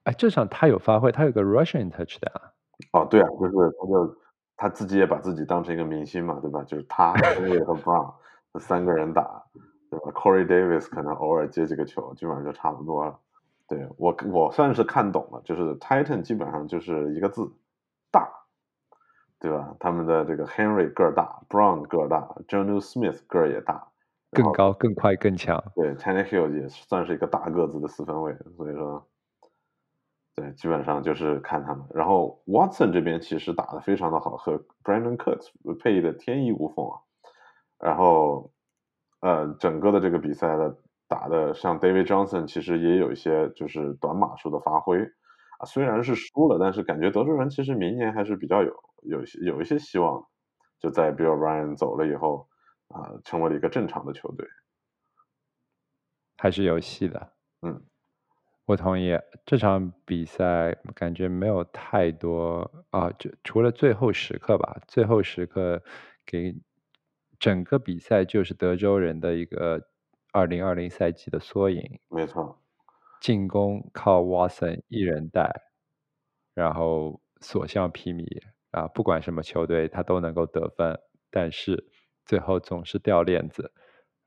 [0.03, 2.51] 哎，这场他有发挥，他有个 Russian touchdown。
[2.91, 4.17] 哦，对啊，就是他就
[4.55, 6.63] 他自己也把自己当成一个明星嘛，对吧？
[6.63, 8.13] 就是他、Henry 和 Brown
[8.53, 9.43] 这三个人打，
[9.89, 13.19] 对吧？Corey Davis 可能偶尔接几个球，基本上就差不多了。
[13.67, 17.51] 对我我算是看懂了，就是 Titan 基本上就是一个字，
[18.11, 18.29] 大，
[19.39, 19.75] 对吧？
[19.79, 23.87] 他们的这个 Henry 个儿大，Brown 个儿大 j o n u Smith 个儿也大，
[24.31, 25.63] 更高、更快、更强。
[25.75, 29.03] 对 Tannehill 也算是一个大个子的四分卫，所以说，
[30.35, 31.85] 对，基本上就是看他们。
[31.93, 36.97] 然后 Watson 这边其实打得非常的好，和 Brandon Cooks 配的天衣无缝啊。
[37.79, 38.51] 然后，
[39.19, 40.75] 呃，整个的这个比赛的
[41.07, 45.03] 打的像 David Johnson 其实也有一些就是短码数的发挥
[45.59, 50.27] 啊，虽然是输了，但是感觉德州人其实明年还是比较有有一些有一些希望的，
[50.79, 52.47] 就在 Bill Ryan 走了以后
[52.87, 54.47] 啊、成为了一个正常的球队。
[56.37, 57.33] 还是有戏的。
[57.61, 57.81] 嗯，
[58.65, 59.11] 我同意。
[59.45, 65.83] 这场比赛感觉没有太多啊，就除了最后时刻吧，最后时刻
[66.25, 66.55] 给
[67.39, 69.81] 整个比赛就是德州人的一个
[70.31, 71.99] 二零二零赛季的缩影。
[72.09, 72.63] 没错，
[73.19, 75.51] 进攻靠 Watson 一人带，
[76.53, 78.25] 然后所向披靡
[78.71, 78.87] 啊！
[78.87, 80.97] 不管什么球队，他都能够得分，
[81.29, 81.85] 但是
[82.25, 83.73] 最后总是掉链子，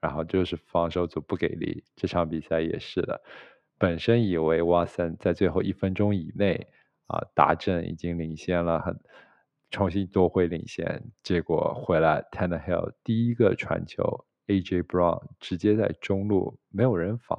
[0.01, 1.85] 然后就是防守组不给力。
[1.97, 3.23] 这场比赛也是的，
[3.79, 6.69] 本身以为 Watson 在最后一分钟以内
[7.07, 8.99] 啊达阵已经领先了很，
[9.71, 17.37] 重新夺回领先，结果回来 Tannehill 第一个传球，AJ Brown 直接在中路没有人防。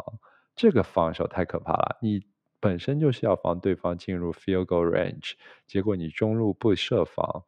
[0.55, 1.97] 这个防守太可怕了。
[2.01, 2.21] 你
[2.59, 5.33] 本身就是要防对方进入 field goal range，
[5.65, 7.45] 结果你中路不设防，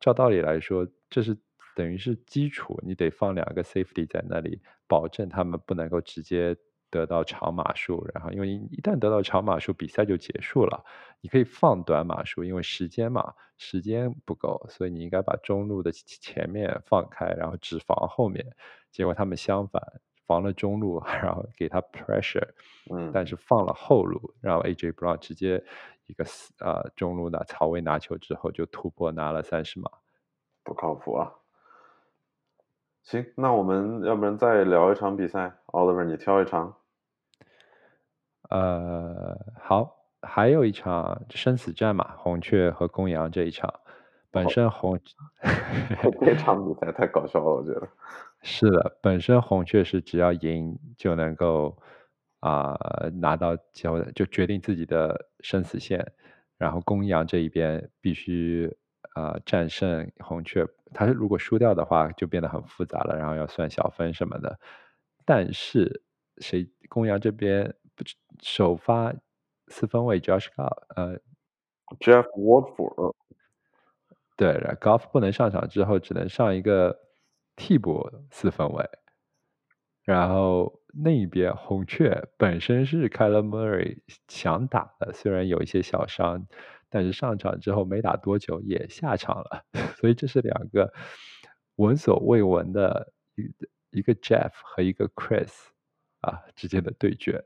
[0.00, 1.36] 照道理来说，这是
[1.74, 6.56] 等于是基础，你得放两个 safety 在那里，保证他们不能够直接
[6.90, 10.84] 得到长码数，然后因为一旦得到长码数，比赛就结束了。
[11.20, 18.44] 你可以放短码数，因为时间嘛，时间不够，所以你应该把中路的前面放开，然后只防后面。
[18.90, 19.80] 结果他们相反，
[20.26, 22.48] 防了中路， 然后给他 pressure，
[22.90, 25.62] 嗯，但是放了后路，然后 AJ Brown 直接
[26.06, 26.24] 一个
[26.58, 29.90] 呃中路的曹威拿球之后就突破拿了三十码，
[30.64, 31.34] 不靠谱啊。
[33.02, 36.76] 行，那我们要不然再聊一场比赛，Oliver 你挑一场。
[38.50, 39.96] 呃，好。
[40.22, 43.72] 还有一场生死战嘛，红雀和公羊这一场，
[44.30, 45.00] 本身红
[46.20, 47.88] 这场比赛太搞笑了，我觉得
[48.42, 51.74] 是的，本身红雀是只要赢就能够
[52.40, 52.76] 啊
[53.14, 56.12] 拿到交就决定自己的生死线，
[56.58, 58.70] 然后公羊这一边必须
[59.14, 64.60] 啊战胜红雀，他如果输掉的话就变得很复杂了，然后要算小分什么的，
[65.24, 66.02] 但是
[66.42, 67.74] 谁公羊这边
[68.42, 69.14] 首发。
[69.72, 71.16] 四分卫 Josh Goff，呃
[72.00, 73.14] ，Jeff Watford，
[74.36, 76.98] 对，Golf 不能上场之后，只能上一个
[77.54, 78.84] 替补四分卫。
[80.02, 86.48] 然后那一边红雀本身是 Kyler Murray 想打的，虽然有一些小伤，
[86.88, 89.64] 但是上场之后没打多久也下场了。
[90.00, 90.92] 所以这是两个
[91.76, 95.52] 闻所未闻的一一个 Jeff 和一个 Chris
[96.22, 97.44] 啊之间的对决。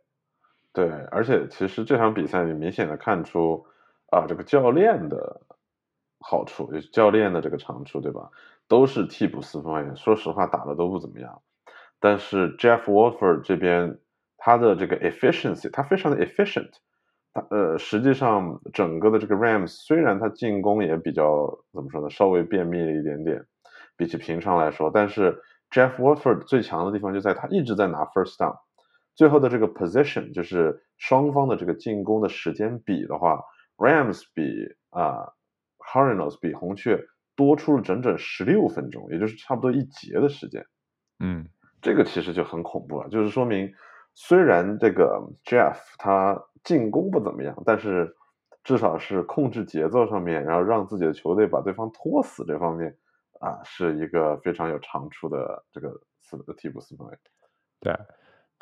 [0.74, 3.64] 对，而且其实这场比赛你明显的看出，
[4.10, 5.40] 啊，这个教练的
[6.18, 8.28] 好处，就是教练的这个长处，对吧？
[8.66, 11.40] 都是替补四分卫，说实话打的都不怎么样。
[12.00, 13.98] 但是 Jeff Wolford 这边
[14.36, 16.70] 他的这个 efficiency，他非常的 efficient。
[17.32, 23.44] 他呃，实际上整个的这个 Rams 虽然他进攻也比较怎么说呢，稍微便秘了一点点，
[23.96, 28.56] 比起平常来说，但是 Jeff Wolford 最强的地方就在他一直在拿 first down。
[29.14, 33.40] 最后的这个 position 就是双方的这个进攻的时间比的话
[33.76, 35.32] ，Rams 比啊
[35.78, 37.00] Cardinals 比红雀
[37.36, 40.64] 多出了整整十六分钟，也就是差不多一节的时间。
[41.20, 41.48] 嗯，
[41.80, 43.72] 这个其实就很恐怖了，就是说明
[44.14, 48.16] 虽然这个 Jeff 他进攻不怎么样，但是
[48.64, 52.96] 至少是控制节奏上面，然后让自己的球队把对方拖死这方面
[53.40, 57.16] 啊，是一个非常有长处的这个四替补四分卫。
[57.80, 57.96] 对。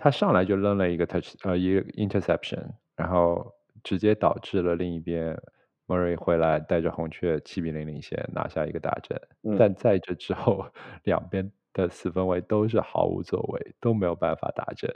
[0.03, 2.61] 他上来就扔了一个 touch，呃，一个 interception，
[2.97, 5.41] 然后直接导致了另一边
[5.87, 9.17] Murray 回来带着红雀七比零领先，拿下一个大阵。
[9.57, 10.67] 但在这之后，
[11.05, 14.93] 两边的四分卫都是毫无作为，都没有办法打阵，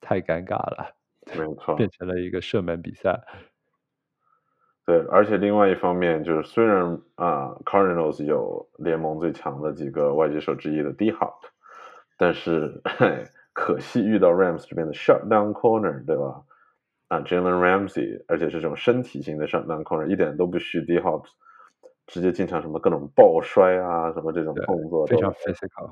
[0.00, 0.96] 太尴尬了。
[1.34, 3.20] 没 错，变成了一个射门比赛。
[4.86, 11.34] 对，而且另外一方面就是，虽然啊，Cardinals 有联盟最强的几个外接手之一的 D Hop，
[12.16, 12.80] 但是。
[13.58, 16.42] 可惜遇到 Rams 这边的 shutdown corner，对吧？
[17.08, 21.24] 啊，Jalen Ramsey，而且是这种身体型的 shutdown corner，一点都不虚 D Hop，
[22.06, 25.90] 直接进场什么各种抱摔啊，什么这种动作非常 physical。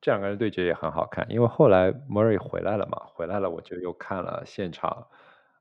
[0.00, 5.08] 这两个人对决也很好看，因为后来 Murray 回来了嘛，回来了我就又看了现场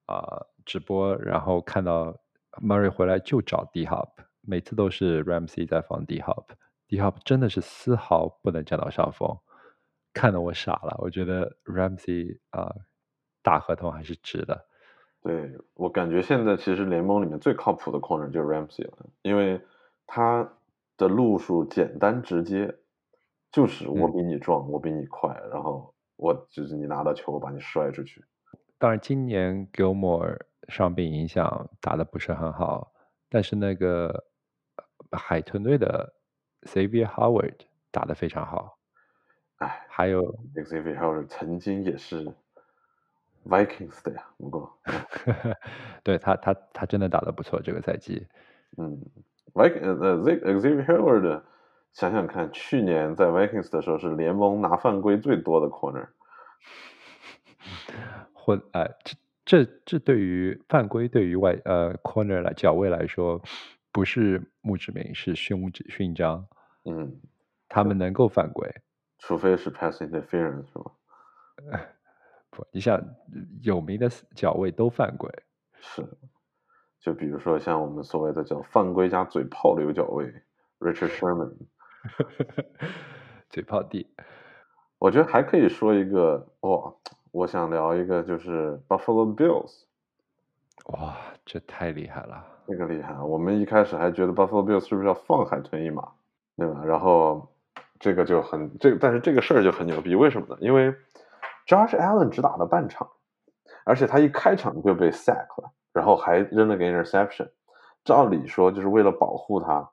[0.06, 2.16] 啊直播，然后看到
[2.62, 4.10] Murray 回来就找 D Hop，
[4.42, 9.36] 每次都是 Ramsey 在防 D Hop，D Hop 真的是丝毫不能占到上风。
[10.18, 12.74] 看得我傻了，我觉得 Ramsey 啊，
[13.44, 14.66] 大合同还是值的。
[15.22, 19.62] 对我感觉现在其实联盟里面最靠谱的 corner 就是 Ramsey 了，因为
[20.06, 20.54] 他
[20.96, 22.76] 的路数简单直接，
[23.52, 28.24] 就是我比你壮，我比你快，然后我就是你拿到球我把你摔出去。
[28.78, 32.94] 当然今年 Gilmore 伤病影响打的不是很好，
[33.30, 34.26] 但是那个
[35.12, 36.14] 海豚队的
[36.62, 37.56] Xavier Howard
[37.92, 38.77] 打的非常好。
[39.58, 40.22] 哎，还有
[40.56, 42.32] Xavier Howard 曾经也是
[43.46, 44.78] Vikings 的呀，不过，
[46.04, 48.28] 对他他他真的打得不错这个赛季。
[48.78, 49.02] 嗯
[49.54, 51.42] ，Vikings 呃 Xavier Howard
[51.94, 56.08] 想想看，去年在 Vikings 的时候是联盟拿犯规最多的 corner。
[58.34, 59.16] 或哎，这
[59.46, 63.42] 这这对于犯规对于外呃 corner 来角位来说，
[63.92, 66.46] 不是墓志铭，是勋勋章。
[66.86, 67.20] 嗯，
[67.70, 68.70] 他们能够犯规。
[69.20, 70.92] 除非是 pass interference 是吗？
[72.50, 73.02] 不，你想
[73.62, 75.30] 有名的脚位都犯规。
[75.80, 76.08] 是，
[77.00, 80.32] 就比如说像我们所谓的叫犯规加嘴炮流脚位
[80.80, 81.54] ，Richard Sherman，
[83.50, 84.08] 嘴炮帝。
[85.00, 86.96] 我觉得还可以说一个哦，
[87.32, 89.84] 我想聊一个就是 Buffalo Bills。
[90.86, 92.46] 哇，这太厉害了！
[92.68, 96.12] 这个厉害，我们一开始还觉得 Buffalo Bills 是不是要放海豚一马，
[96.56, 96.84] 对吧？
[96.86, 97.50] 然后。
[98.00, 100.58] 这个就很这，但是这个事儿就很牛逼，为什么呢？
[100.60, 100.94] 因为
[101.68, 103.10] Josh Allen 只打了半场，
[103.86, 107.50] 而且他一开场就被 sack 了，然后还扔了个 interception。
[108.04, 109.90] 照理说就是为了保护他，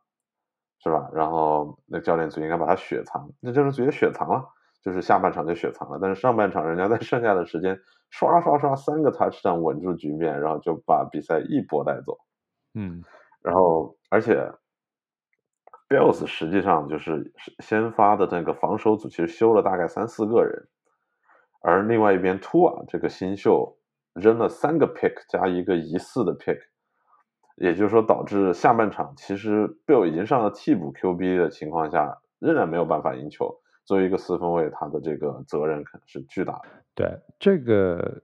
[0.82, 1.08] 是吧？
[1.12, 4.44] 然后那教练组应该把他雪藏，那教练组也雪藏了，
[4.82, 5.98] 就是下半场就雪藏了。
[6.00, 7.76] 但是上半场人家在剩下的时间
[8.10, 12.16] 刷刷刷三个 touchdown 稳住局面，然后就把比赛一波带走。
[12.74, 13.02] 嗯，
[13.42, 14.52] 然后而且
[15.94, 20.66] Bills 实际上就是先发的那个防守组其实修了大概三四个人，
[21.60, 23.78] 而另外一边 Tua 这个新秀
[24.12, 26.58] 扔了三个 pick 加一个疑似的 pick。
[27.56, 33.60] 也就是说，导致下半场其实 Bill 已经上了替补 QB 的情况下，仍然没有办法赢球。
[33.84, 36.64] 作为一个四分卫，他的这个责任可能是巨大的。
[36.96, 38.20] 对，这个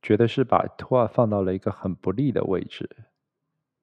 [0.00, 2.88] 觉得是把托尔放到了一个很不利的位置，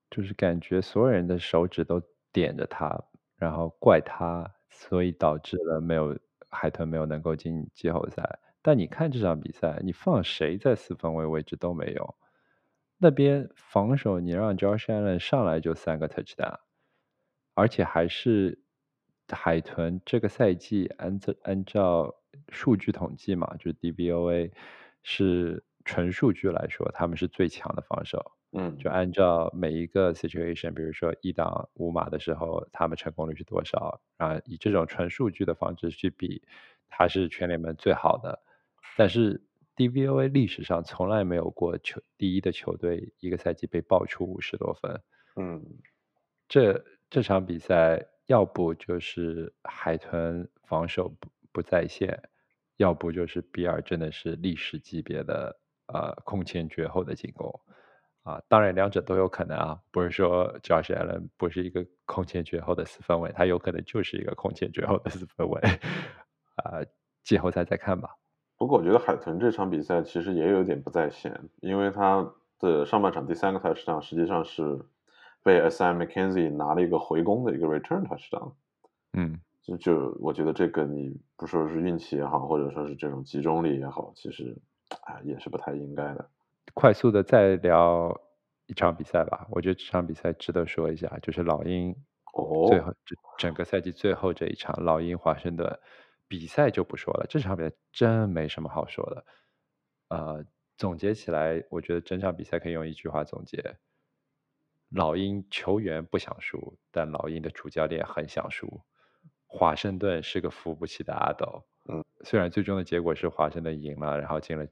[0.09, 2.01] 就是感觉所有人的手指都
[2.35, 3.01] 点着他，
[3.37, 6.19] 然后怪他，所以导致了没有
[6.49, 8.39] 海豚没有能够进季后赛。
[8.61, 12.15] 但你看这场比赛，你放谁在四分卫位置都没有。
[12.97, 16.59] 那边防守，你让 Josh Allen 上来就三个 touchdown，
[17.53, 18.59] 而且还是
[19.29, 22.15] 海豚这个赛季按照按照
[22.49, 24.51] 数据统计嘛，就是 DVOA
[25.03, 28.34] 是纯数据来说，他们是最强的防守。
[28.57, 34.39] 嗯，就按照每一个 situation，比如说一档五码的时候，他们成功率是多少啊？
[34.45, 36.41] 以这种纯数据的方式去比，
[36.87, 38.41] 它是全联盟最好的。
[38.95, 39.41] 但是
[39.75, 45.01] DVOA 历史上从来没有过球第一的球队一个赛季被爆出五十多分。
[45.35, 45.61] 嗯，
[46.47, 52.29] 这这场比赛要不就是海豚防守不不在线，
[52.77, 57.59] 要不就是比尔真的是历史级别的呃空前绝后的进攻
[58.25, 58.41] 啊！
[58.49, 65.61] 当然两者都有可能啊，不是说 Josh Allen 不是一个空前绝后的四分卫，他有可能就是一个空前绝后的四分卫
[66.55, 66.81] 啊！
[67.23, 68.09] 季后赛再看吧。
[68.57, 74.79] 不过我觉得海豚这场比赛其实也有点不在线，因为他的上半场第三个 touchdown 实际上是
[75.43, 78.53] 被 Sam McKenzie 拿了一个回攻的一个 return touchdown。
[79.13, 84.57] 嗯，就就我觉得这个你不说是运气也好，或者说是这种集中力也好，其实
[85.01, 86.29] 啊也是不太应该的。
[86.75, 88.21] 快速的再聊
[88.67, 91.95] 一场比赛吧，我觉得这场比赛值得说一下，就是老鹰
[92.33, 95.79] 哦，最后整整个赛季最后这一场老鹰华盛顿。
[96.27, 99.25] 比赛就不说了，这场比赛真没什么好说的。
[100.09, 100.43] 呃，
[100.75, 103.77] 总结起来，我觉得整场比赛可以用一句话总结：
[104.89, 108.81] 老鹰球员不想输，但老鹰的主教练很想输。
[109.45, 111.63] 华盛顿是个扶不起的阿斗。
[111.87, 114.65] 嗯，虽然最终的结果是华盛顿赢了，然后进了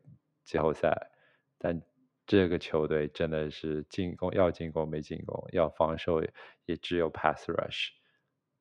[0.44, 1.12] 季后赛，
[1.60, 1.80] 但
[2.26, 6.22] 这个球队真的是进攻要进攻没进攻，要防守
[6.66, 7.90] 也只有 pass rush。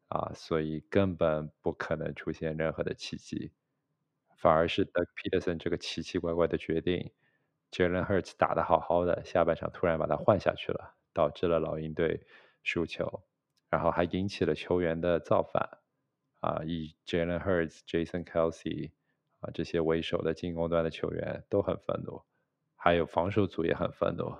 [0.08, 3.50] 啊，所以根本不可能出现任何的奇迹，
[4.36, 7.12] 反而是 Doug Peterson 这个奇奇怪怪的决定
[7.70, 12.26] ，Jalen Hurts 打得好好的，下半场突然把他换下去了，导致了老鹰队
[12.62, 13.22] 输球，
[13.70, 15.78] 然后还引起了球员的造反，
[16.40, 18.90] 啊，以 Jalen Hurts、Jason Kelsey
[19.40, 22.22] 啊这些为首的进攻端的球员都很愤怒，
[22.82, 24.34] 还有防守组也很愤怒，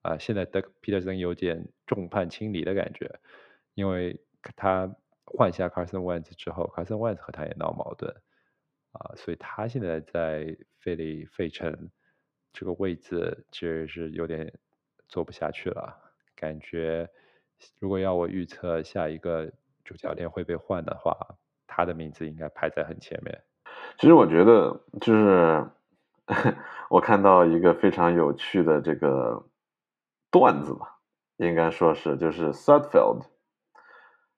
[0.00, 3.20] 啊，现在的皮特森有点众叛亲离的感觉，
[3.74, 4.20] 因为
[4.56, 4.96] 他。
[5.24, 8.12] 换下 Carson Wentz 之后，Carson Wentz 和他也闹矛盾
[8.90, 11.90] 啊，所以他现在在费里费城
[12.52, 14.52] 这个位置其实是有点
[15.08, 15.96] 做不下去了。
[16.34, 17.08] 感觉
[17.78, 19.50] 如果要我预测下一个
[19.84, 21.16] 主教练会被换的话，
[21.68, 23.42] 他的名字应该排在很前面。
[23.98, 25.64] 其实我觉得，就是
[26.89, 29.45] 我看到一个非常有趣的这个
[30.31, 30.97] 段子吧，
[31.37, 33.23] 应该说是就是 Sudfeld。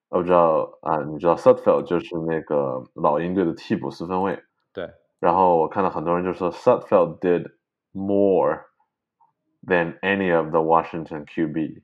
[0.10, 4.44] 我知道啊，你知道 Sudfeld 就是那个老鹰队的替补四分卫。
[4.74, 4.90] 对。
[5.20, 7.52] 然后我看到很多人就说 Sudfeld did
[7.92, 8.66] more
[9.68, 11.82] than any of the Washington QB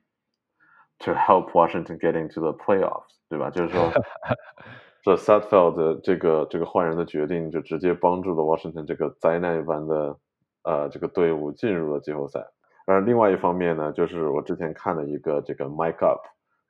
[1.00, 3.50] to help Washington get into the playoffs，对吧？
[3.50, 3.92] 就是说，
[5.03, 10.17] 这 Sutfeld 的这个这个换人的决定，就直接帮助了 Washington 这个灾难一般的
[10.63, 12.45] 呃这个队伍进入了季后赛。
[12.85, 16.21] 而另外一方面呢，就是我之前看了一个这个 Mic Up，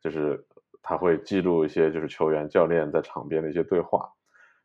[0.01, 0.45] 就是。
[0.83, 4.11] 他会记录一些就是球员、教练在场边的一些对话，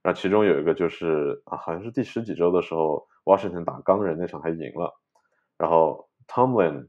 [0.03, 4.99] 然后其中有一个就是啊，好像是第十几周的时候，Washington 打钢人那场还赢了，
[5.59, 6.89] 然后 Tomlin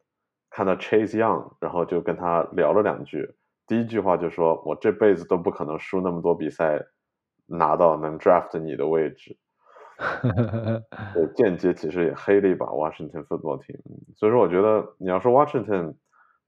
[0.49, 3.29] 看到 Chase Young，然后就跟他聊了两句，
[3.67, 6.81] 第一句话就说：“我这辈子都不可能输那么多比赛，
[7.45, 9.37] 拿到能 draft 你的位置。
[11.13, 13.79] ”对，间接其实也黑了一把 Washington Football Team。
[14.15, 15.95] 所以说，我觉得你要说 Washington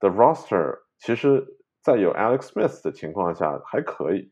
[0.00, 1.56] 的 roster，其实。
[1.82, 4.30] 在有 Alex Smith 的情况下还可以，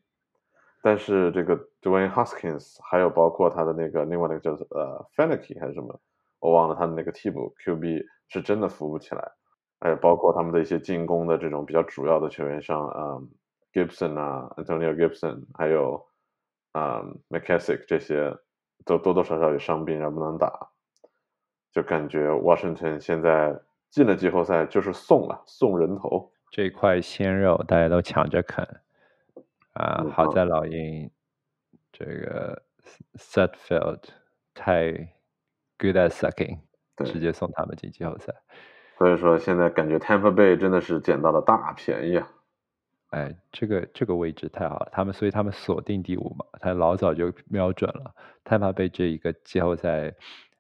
[0.83, 5.99] 但是这个 Dwayne Haskins 还有包括他的那个另外那个叫呃 Fennicky 还是什么，
[6.41, 9.33] 我忘了他的那个替补 QB 是真的扶不起来。
[9.81, 13.29] 还有包括他们的一些进攻的这种比较主要的球员，像嗯
[13.73, 16.05] Gibson 啊，Antonio Gibson，还有
[16.73, 18.37] 嗯 McKessick 这些，
[18.85, 20.71] 都多多少少有伤病，然后不能打，
[21.73, 23.61] 就感觉 Washington 现在
[23.91, 28.65] 进了季后赛就是送了送人头，这块鲜肉大家都抢着啃
[29.75, 30.01] 啊！
[30.01, 31.11] 嗯好在老鹰
[31.93, 32.63] 这个
[33.15, 34.03] Sutfield
[34.55, 34.91] 太
[35.79, 36.59] good at sucking，
[37.05, 38.35] 直接送他们进季后赛。
[38.99, 42.29] 所以说现在感觉 Tampa Bay 真的是捡到了大便宜啊！
[43.11, 48.15] 哎，这个这个位置太好了，他们所以他们锁定第五嘛，他老早就瞄准了。
[48.45, 50.15] Tampa Bay 这一个季后赛，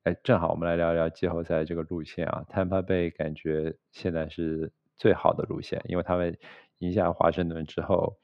[0.04, 2.44] 哎，正好我们来聊聊季后赛这个路线啊。
[2.48, 6.38] ，Tampa Bay 感觉现在是最好的路线，因为他们
[6.78, 8.16] 赢下华盛顿之后，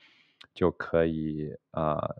[0.54, 2.16] 就可以啊、呃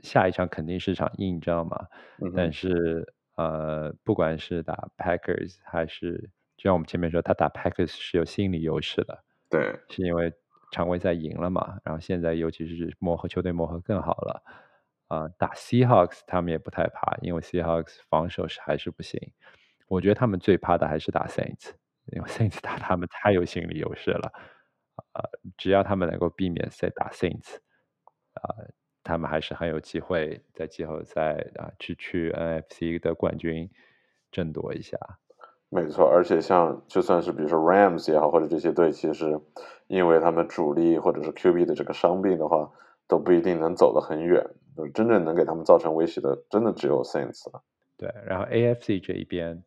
[0.00, 1.86] 下一场肯定是场硬仗嘛。
[2.34, 6.30] 但是呃，不管是打 Packers 还是，
[6.60, 9.24] 就像我们前面说，他打 Packers 是有心理优势的。
[9.48, 10.30] 对，是因为
[10.70, 14.42] 常规赛赢了嘛，然后现在尤其是磨合球队磨合更好了，
[15.08, 19.32] 啊、打 Seahawks 他们也不太怕，因为 Seahawks 防守是还是不行，
[19.88, 21.70] 我觉得他们最怕的还是打 Saints，
[22.12, 24.30] 因为 Saints 打他们太有心理优势了，
[25.14, 25.24] 啊、
[25.56, 27.56] 只要他们能够避免赛打 Saints，
[28.34, 28.68] 啊、
[29.02, 33.70] 他们还是很有机会在季后赛啊去去 NFC 的冠军
[34.30, 34.98] 争夺一下。
[35.70, 39.40] 没错，而且像就算是比如说 Rams 也好，或者这些队，其实
[39.86, 42.68] 因为他们主力或者是 QB 的这个伤病的话，
[43.06, 44.44] 都不一定能走得很远。
[44.76, 47.62] 就是真正能给他们造成威胁的，真的只有 Saints 了。
[47.96, 49.62] 对，然后 AFC 这一边，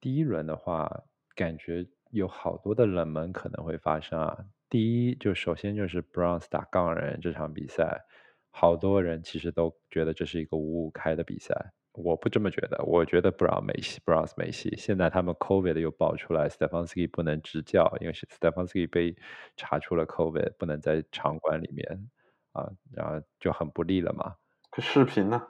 [0.00, 1.04] 第一轮的话，
[1.36, 4.38] 感觉有好多的冷门可能会发生啊。
[4.68, 8.04] 第一，就首先就是 Browns 打杠人这场比赛，
[8.50, 11.72] 好多人其实都觉得这是一个五五开的比赛。
[12.04, 14.74] 我不这么觉得，我觉得 Brown 没戏，Browns 没戏。
[14.76, 19.16] 现在他们 COVID 又爆出来，Stefanski 不能执教，因为是 Stefanski 被
[19.56, 22.10] 查出了 COVID，不能在场馆里面
[22.52, 24.36] 啊，然后就很不利了嘛。
[24.70, 25.48] 可视频呢？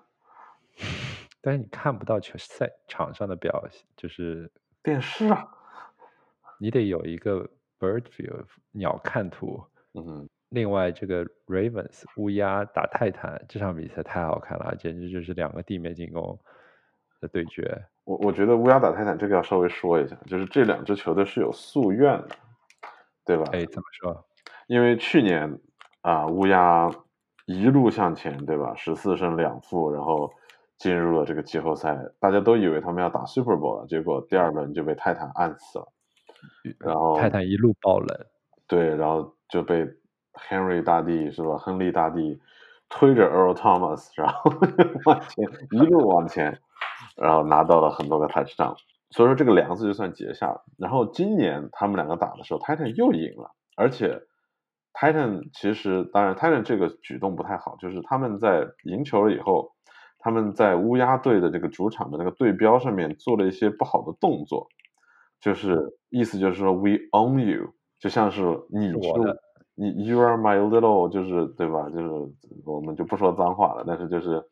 [1.41, 4.51] 但是你看不到球赛场上的表现，就是
[4.83, 5.47] 电视啊，
[6.59, 9.63] 你得有一个 bird view 鸟看图。
[9.95, 16.39] 嗯哼，另外，这个 Ravens 乌鸦打泰坦这场比赛太好看了，简直就是两个地面进攻
[17.21, 17.85] 的对决。
[18.05, 22.29] 我我觉得乌鸦打泰坦这个要稍微说一下，就是这两支球队是有夙愿的，
[23.27, 23.45] 对吧？
[23.53, 24.27] 哎，怎么说？
[24.67, 25.61] 因为去年
[26.01, 26.91] 啊，乌鸦
[27.47, 28.75] 一路向前，对吧？
[28.75, 30.33] 十四胜两负，然后
[30.79, 35.93] 进入了这个季后赛，大家都以为他们要打 Super Bowl 了，结果第二轮就被泰坦按死了。
[36.79, 38.27] 然后泰坦一路爆冷，
[38.67, 39.87] 对，然后就被
[40.35, 41.57] Henry 大帝是吧？
[41.59, 42.41] 亨利大帝
[42.89, 44.51] 推着 Earl Thomas，然后
[45.07, 46.59] 往前一路往前，
[47.17, 48.77] 然后拿到了很多个 touchdown，
[49.11, 50.65] 所以说这个梁子就算结下了。
[50.79, 54.23] 然后今年他们两个打的时候，Titan 又赢了，而且
[54.95, 59.73] Titan 其实当然 Titan 这个举动不太好，就是他们在赢球了以后，
[60.19, 64.67] 他们在乌鸦队的这个主场的那个队标上面做了一些不好的动作，
[65.41, 69.39] 就是意思就是说 We own you，就像是你是是我的
[69.79, 71.89] 你 You are my little，就是对吧？
[71.91, 72.09] 就是
[72.65, 74.43] 我们就不说脏话了，但是就是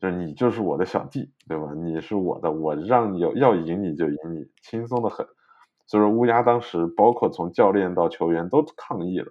[0.00, 1.72] 就是你就是我的小弟，对吧？
[1.74, 5.26] 你是我的，我让你有要赢你就赢你，轻松的很。
[5.86, 9.30] 所以说乌鸦当时包括从教练到球员都抗议了，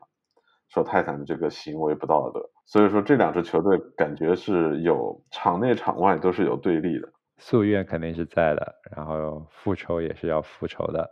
[0.70, 2.50] 说泰坦的这个行为不道德。
[2.66, 7.10] 所以说这两支球队感觉是有场内场外都是有对立的。
[7.42, 11.08] 夙愿肯定是在的，然后复仇也是要复仇的，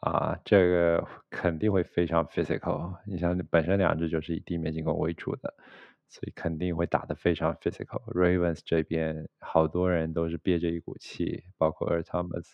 [0.00, 2.96] 啊，这个肯定会非常 physical。
[3.06, 5.54] 你像本身两支就是以地面进攻为主的，
[6.08, 8.02] 所以肯定会打得非常 physical。
[8.14, 12.52] Ravens 这边好多人都是憋着一股气，包括 Earl Thomas，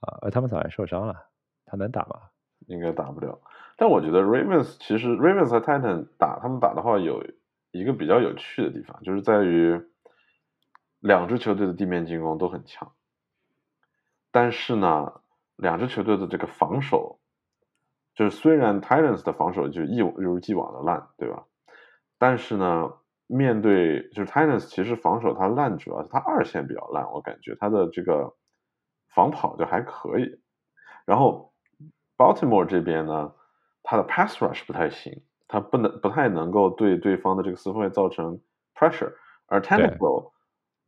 [0.00, 1.30] 啊，Earl Thomas 好像受伤了，
[1.64, 2.28] 他能打吗？
[2.66, 3.40] 应该打不了。
[3.78, 7.24] 但我觉得 Ravens 其实 Ravens 和 Titan 打他们打的话，有
[7.70, 9.80] 一个比较有趣的地方，就是在于
[11.00, 12.92] 两支球队的地面进攻都很强，
[14.30, 15.20] 但是呢，
[15.56, 17.18] 两支球队的这个防守，
[18.14, 21.44] 就是虽然 Titans 的防守就一一如既往的烂，对吧？
[22.18, 22.92] 但是呢，
[23.26, 28.34] 面对就是 Titans 其实防守它烂，主要是它二线比较烂，我感觉它的这个
[29.14, 30.40] 防跑就还可以。
[31.04, 31.52] 然后
[32.16, 33.32] Baltimore 这边呢，
[33.82, 38.40] 它的 pass rush 不太行，它不能不太能够对对方的这个四分卫造成
[38.74, 39.12] pressure，
[39.46, 40.32] 而 Tannehill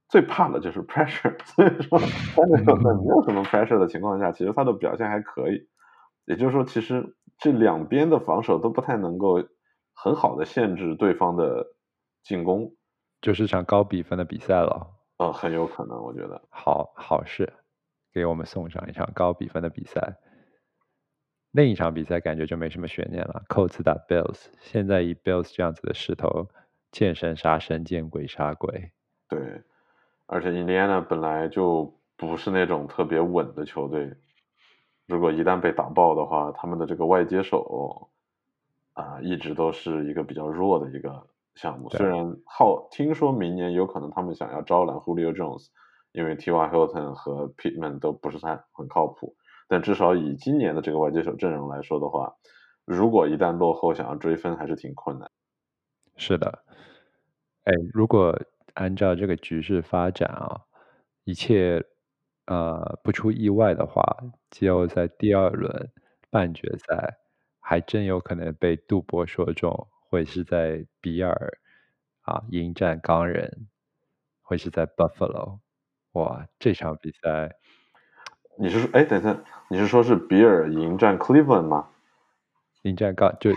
[0.08, 5.68] 最怕的就是 pressure，所以说在没有什么 pressure 的情况下，其实他的表现还可以。
[6.24, 9.42] 也就是说，其实这两边的防守都不太能够
[9.94, 11.66] 很好的限制对方的
[12.22, 12.74] 进攻，
[13.20, 14.94] 就是场高比分的比赛了。
[15.18, 16.40] 呃，很有可能，我觉得。
[16.50, 17.52] 好好事，
[18.12, 20.16] 给我们送上一场高比分的比赛。
[21.50, 24.48] 另一场比赛感觉就没什么悬念了，Colts 打 Bills。
[24.60, 26.48] 现在以 Bills 这样子的势头，
[26.92, 28.92] 见神杀神，见鬼杀鬼。
[29.28, 29.62] 对，
[30.30, 34.14] 而且印第安纳本来就不是那种特别稳的球队，
[35.06, 38.10] 如果一旦被打爆的话，他们的这个外接手
[38.92, 41.88] 啊，一直都是一个比较弱的一个项目。
[41.88, 45.68] 虽然好听说明年有可能他们想要招揽 Julio Jones，
[46.12, 46.68] 因为 T.Y.
[46.68, 49.34] Hilton 和 Pittman 都不是太很靠谱。
[49.66, 52.34] 但至少以今年的这个外接手阵容来说的话，
[52.84, 55.30] 如果一旦落后，想要追分还是挺困难。
[56.16, 56.64] 是的，
[57.64, 58.38] 哎，如果
[58.74, 60.62] 按照这个局势发展啊，
[61.24, 61.84] 一切
[62.46, 64.02] 呃不出意外的话，
[64.50, 65.90] 季后赛第二轮
[66.30, 67.18] 半决赛
[67.60, 71.58] 还真有可能被杜博说中，会是在比尔
[72.22, 73.66] 啊迎战钢人，
[74.42, 75.58] 会是在 Buffalo。
[76.12, 77.56] 哇，这场比赛。
[78.56, 79.38] 你是说，哎，等一下，
[79.68, 81.88] 你是说是比尔迎战 Cleveland 吗？
[82.82, 83.56] 迎战刚就一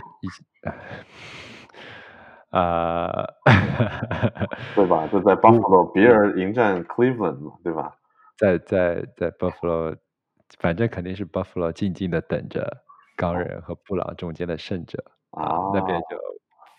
[2.52, 3.12] 啊，
[4.76, 5.08] 对吧？
[5.08, 7.98] 就在 Buffalo，别人迎战 Cleveland 嘛，对吧？
[8.38, 9.96] 在在在 Buffalo，
[10.60, 12.84] 反正肯定是 Buffalo 静静的等着
[13.16, 16.18] 钢人和布朗中间的胜者啊，那边就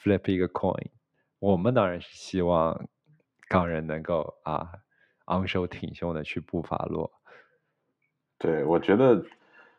[0.03, 0.91] flip 一个 coin。
[1.39, 2.89] 我们当然是希望
[3.49, 4.73] 钢人能够啊
[5.27, 7.11] 昂首挺胸的去布法洛。
[8.39, 9.25] 对，我觉得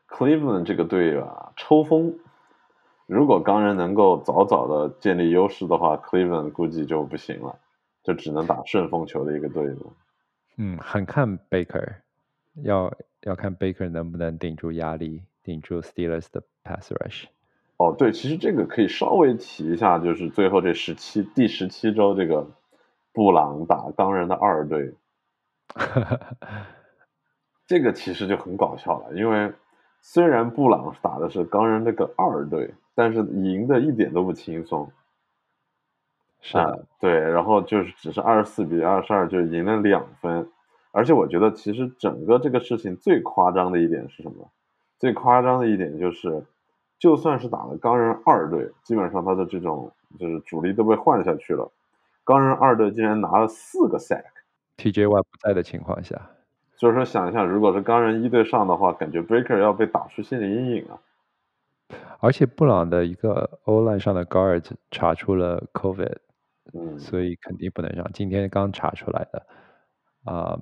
[0.09, 2.17] Cleveland 这个队啊，抽风。
[3.05, 7.59] 如果钢人能够早早的建立优势的话，Cleveland 估计就不行了，
[8.03, 9.93] 就只能打顺风球的一个队伍。
[10.57, 11.95] 嗯，很看 Baker，
[12.63, 12.93] 要
[13.23, 17.25] 要看 Baker 能不能顶住压力，顶住 Steelers 的 pass rush。
[17.77, 22.47] 哦，对，其实这个可以稍微提一下，就是最后这十七第十七周这个
[23.11, 24.93] 布朗打钢人的二队。
[27.65, 29.51] 这个其实就很搞笑了，因为
[30.01, 34.91] 虽然布朗打的是钢人那个二队，但是赢的一点都不轻松。
[36.41, 40.49] 是啊，对，然后就是只是二十四比二十二就赢了两分，
[40.91, 44.51] 而且我觉得其实整个这个事情最夸张的一点是什么？
[44.99, 46.43] 最夸张的一点就是，
[46.99, 51.71] 就算是打了钢人二队，基本上他的这种就是主力都被换下去了，
[52.23, 56.29] 钢人二队竟然拿了四个 sack，TJY 不在的情况下。
[56.75, 60.99] 所以说，想一下，如果是钢人一队上的话，感觉 Breaker 要被打出心理阴影啊。
[62.23, 66.15] 而且布朗的一个 O line 上的 guard 查出了 COVID，
[66.73, 68.09] 嗯，所以肯定不能上。
[68.13, 69.45] 今天刚查出来的，
[70.23, 70.57] 啊，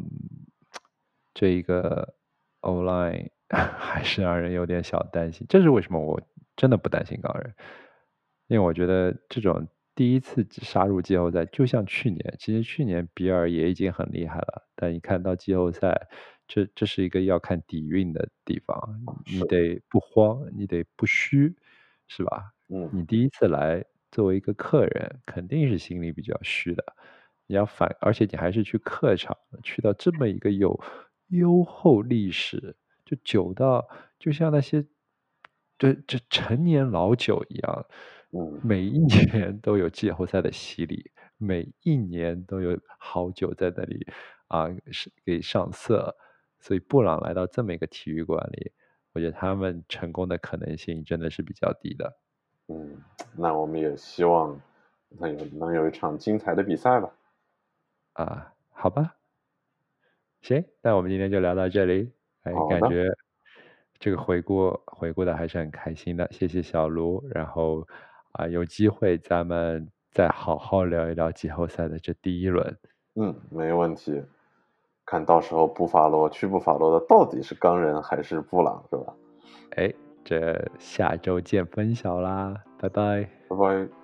[1.36, 2.16] 这一个
[2.62, 5.46] O line 还是让人有点小担心。
[5.48, 6.00] 这是为什么？
[6.04, 6.20] 我
[6.56, 7.54] 真的不担心钢人，
[8.48, 9.68] 因为我觉得这种。
[9.94, 14.64] 第一次杀入季后赛，就像去年，其实去年比尔也已经很厉害了。
[14.74, 16.08] 但一看到季后赛，
[16.54, 18.76] 这这是一个要看底蕴的地方，
[19.26, 21.56] 你得不慌，你得不虚，
[22.10, 22.52] 是吧？
[22.68, 23.82] 嗯，你第一次来
[24.12, 26.84] 作为一个客人，肯定是心里比较虚的。
[27.48, 30.78] 你要反，而且你还是去客场，去到这么一个有
[31.30, 32.76] 优厚历史，
[33.06, 33.88] 就久到
[34.20, 34.86] 就像那些
[35.78, 37.86] 这这陈年老酒一样。
[38.62, 44.06] 每一年都有季后赛的洗礼，每一年都有好酒在那里
[44.48, 46.14] 啊，是给上色。
[46.62, 48.72] 所以布朗来到这么一个体育馆里，
[49.12, 52.18] 我觉得他们成功的可能性真的是比较低的。
[52.68, 53.02] 嗯，
[53.36, 54.58] 那我们也希望
[55.20, 57.12] 能有能有一场精彩的比赛吧。
[58.14, 59.18] 啊，好吧，
[60.42, 62.12] 行，那我们今天就聊到这里。
[62.44, 63.12] 哎，感觉
[64.00, 67.86] 这个回顾回顾的还是很开心的，谢谢小卢，然后。
[68.34, 72.78] 啊，有机会咱们再好好聊一聊季后赛的这第一轮。
[73.16, 74.24] 嗯，没问题。
[75.12, 79.14] 看到时候布法罗去布法罗的到底是钢人还是布朗，是吧？
[79.76, 79.94] 哎，
[80.24, 84.01] 这下周见分晓啦，拜拜，拜拜。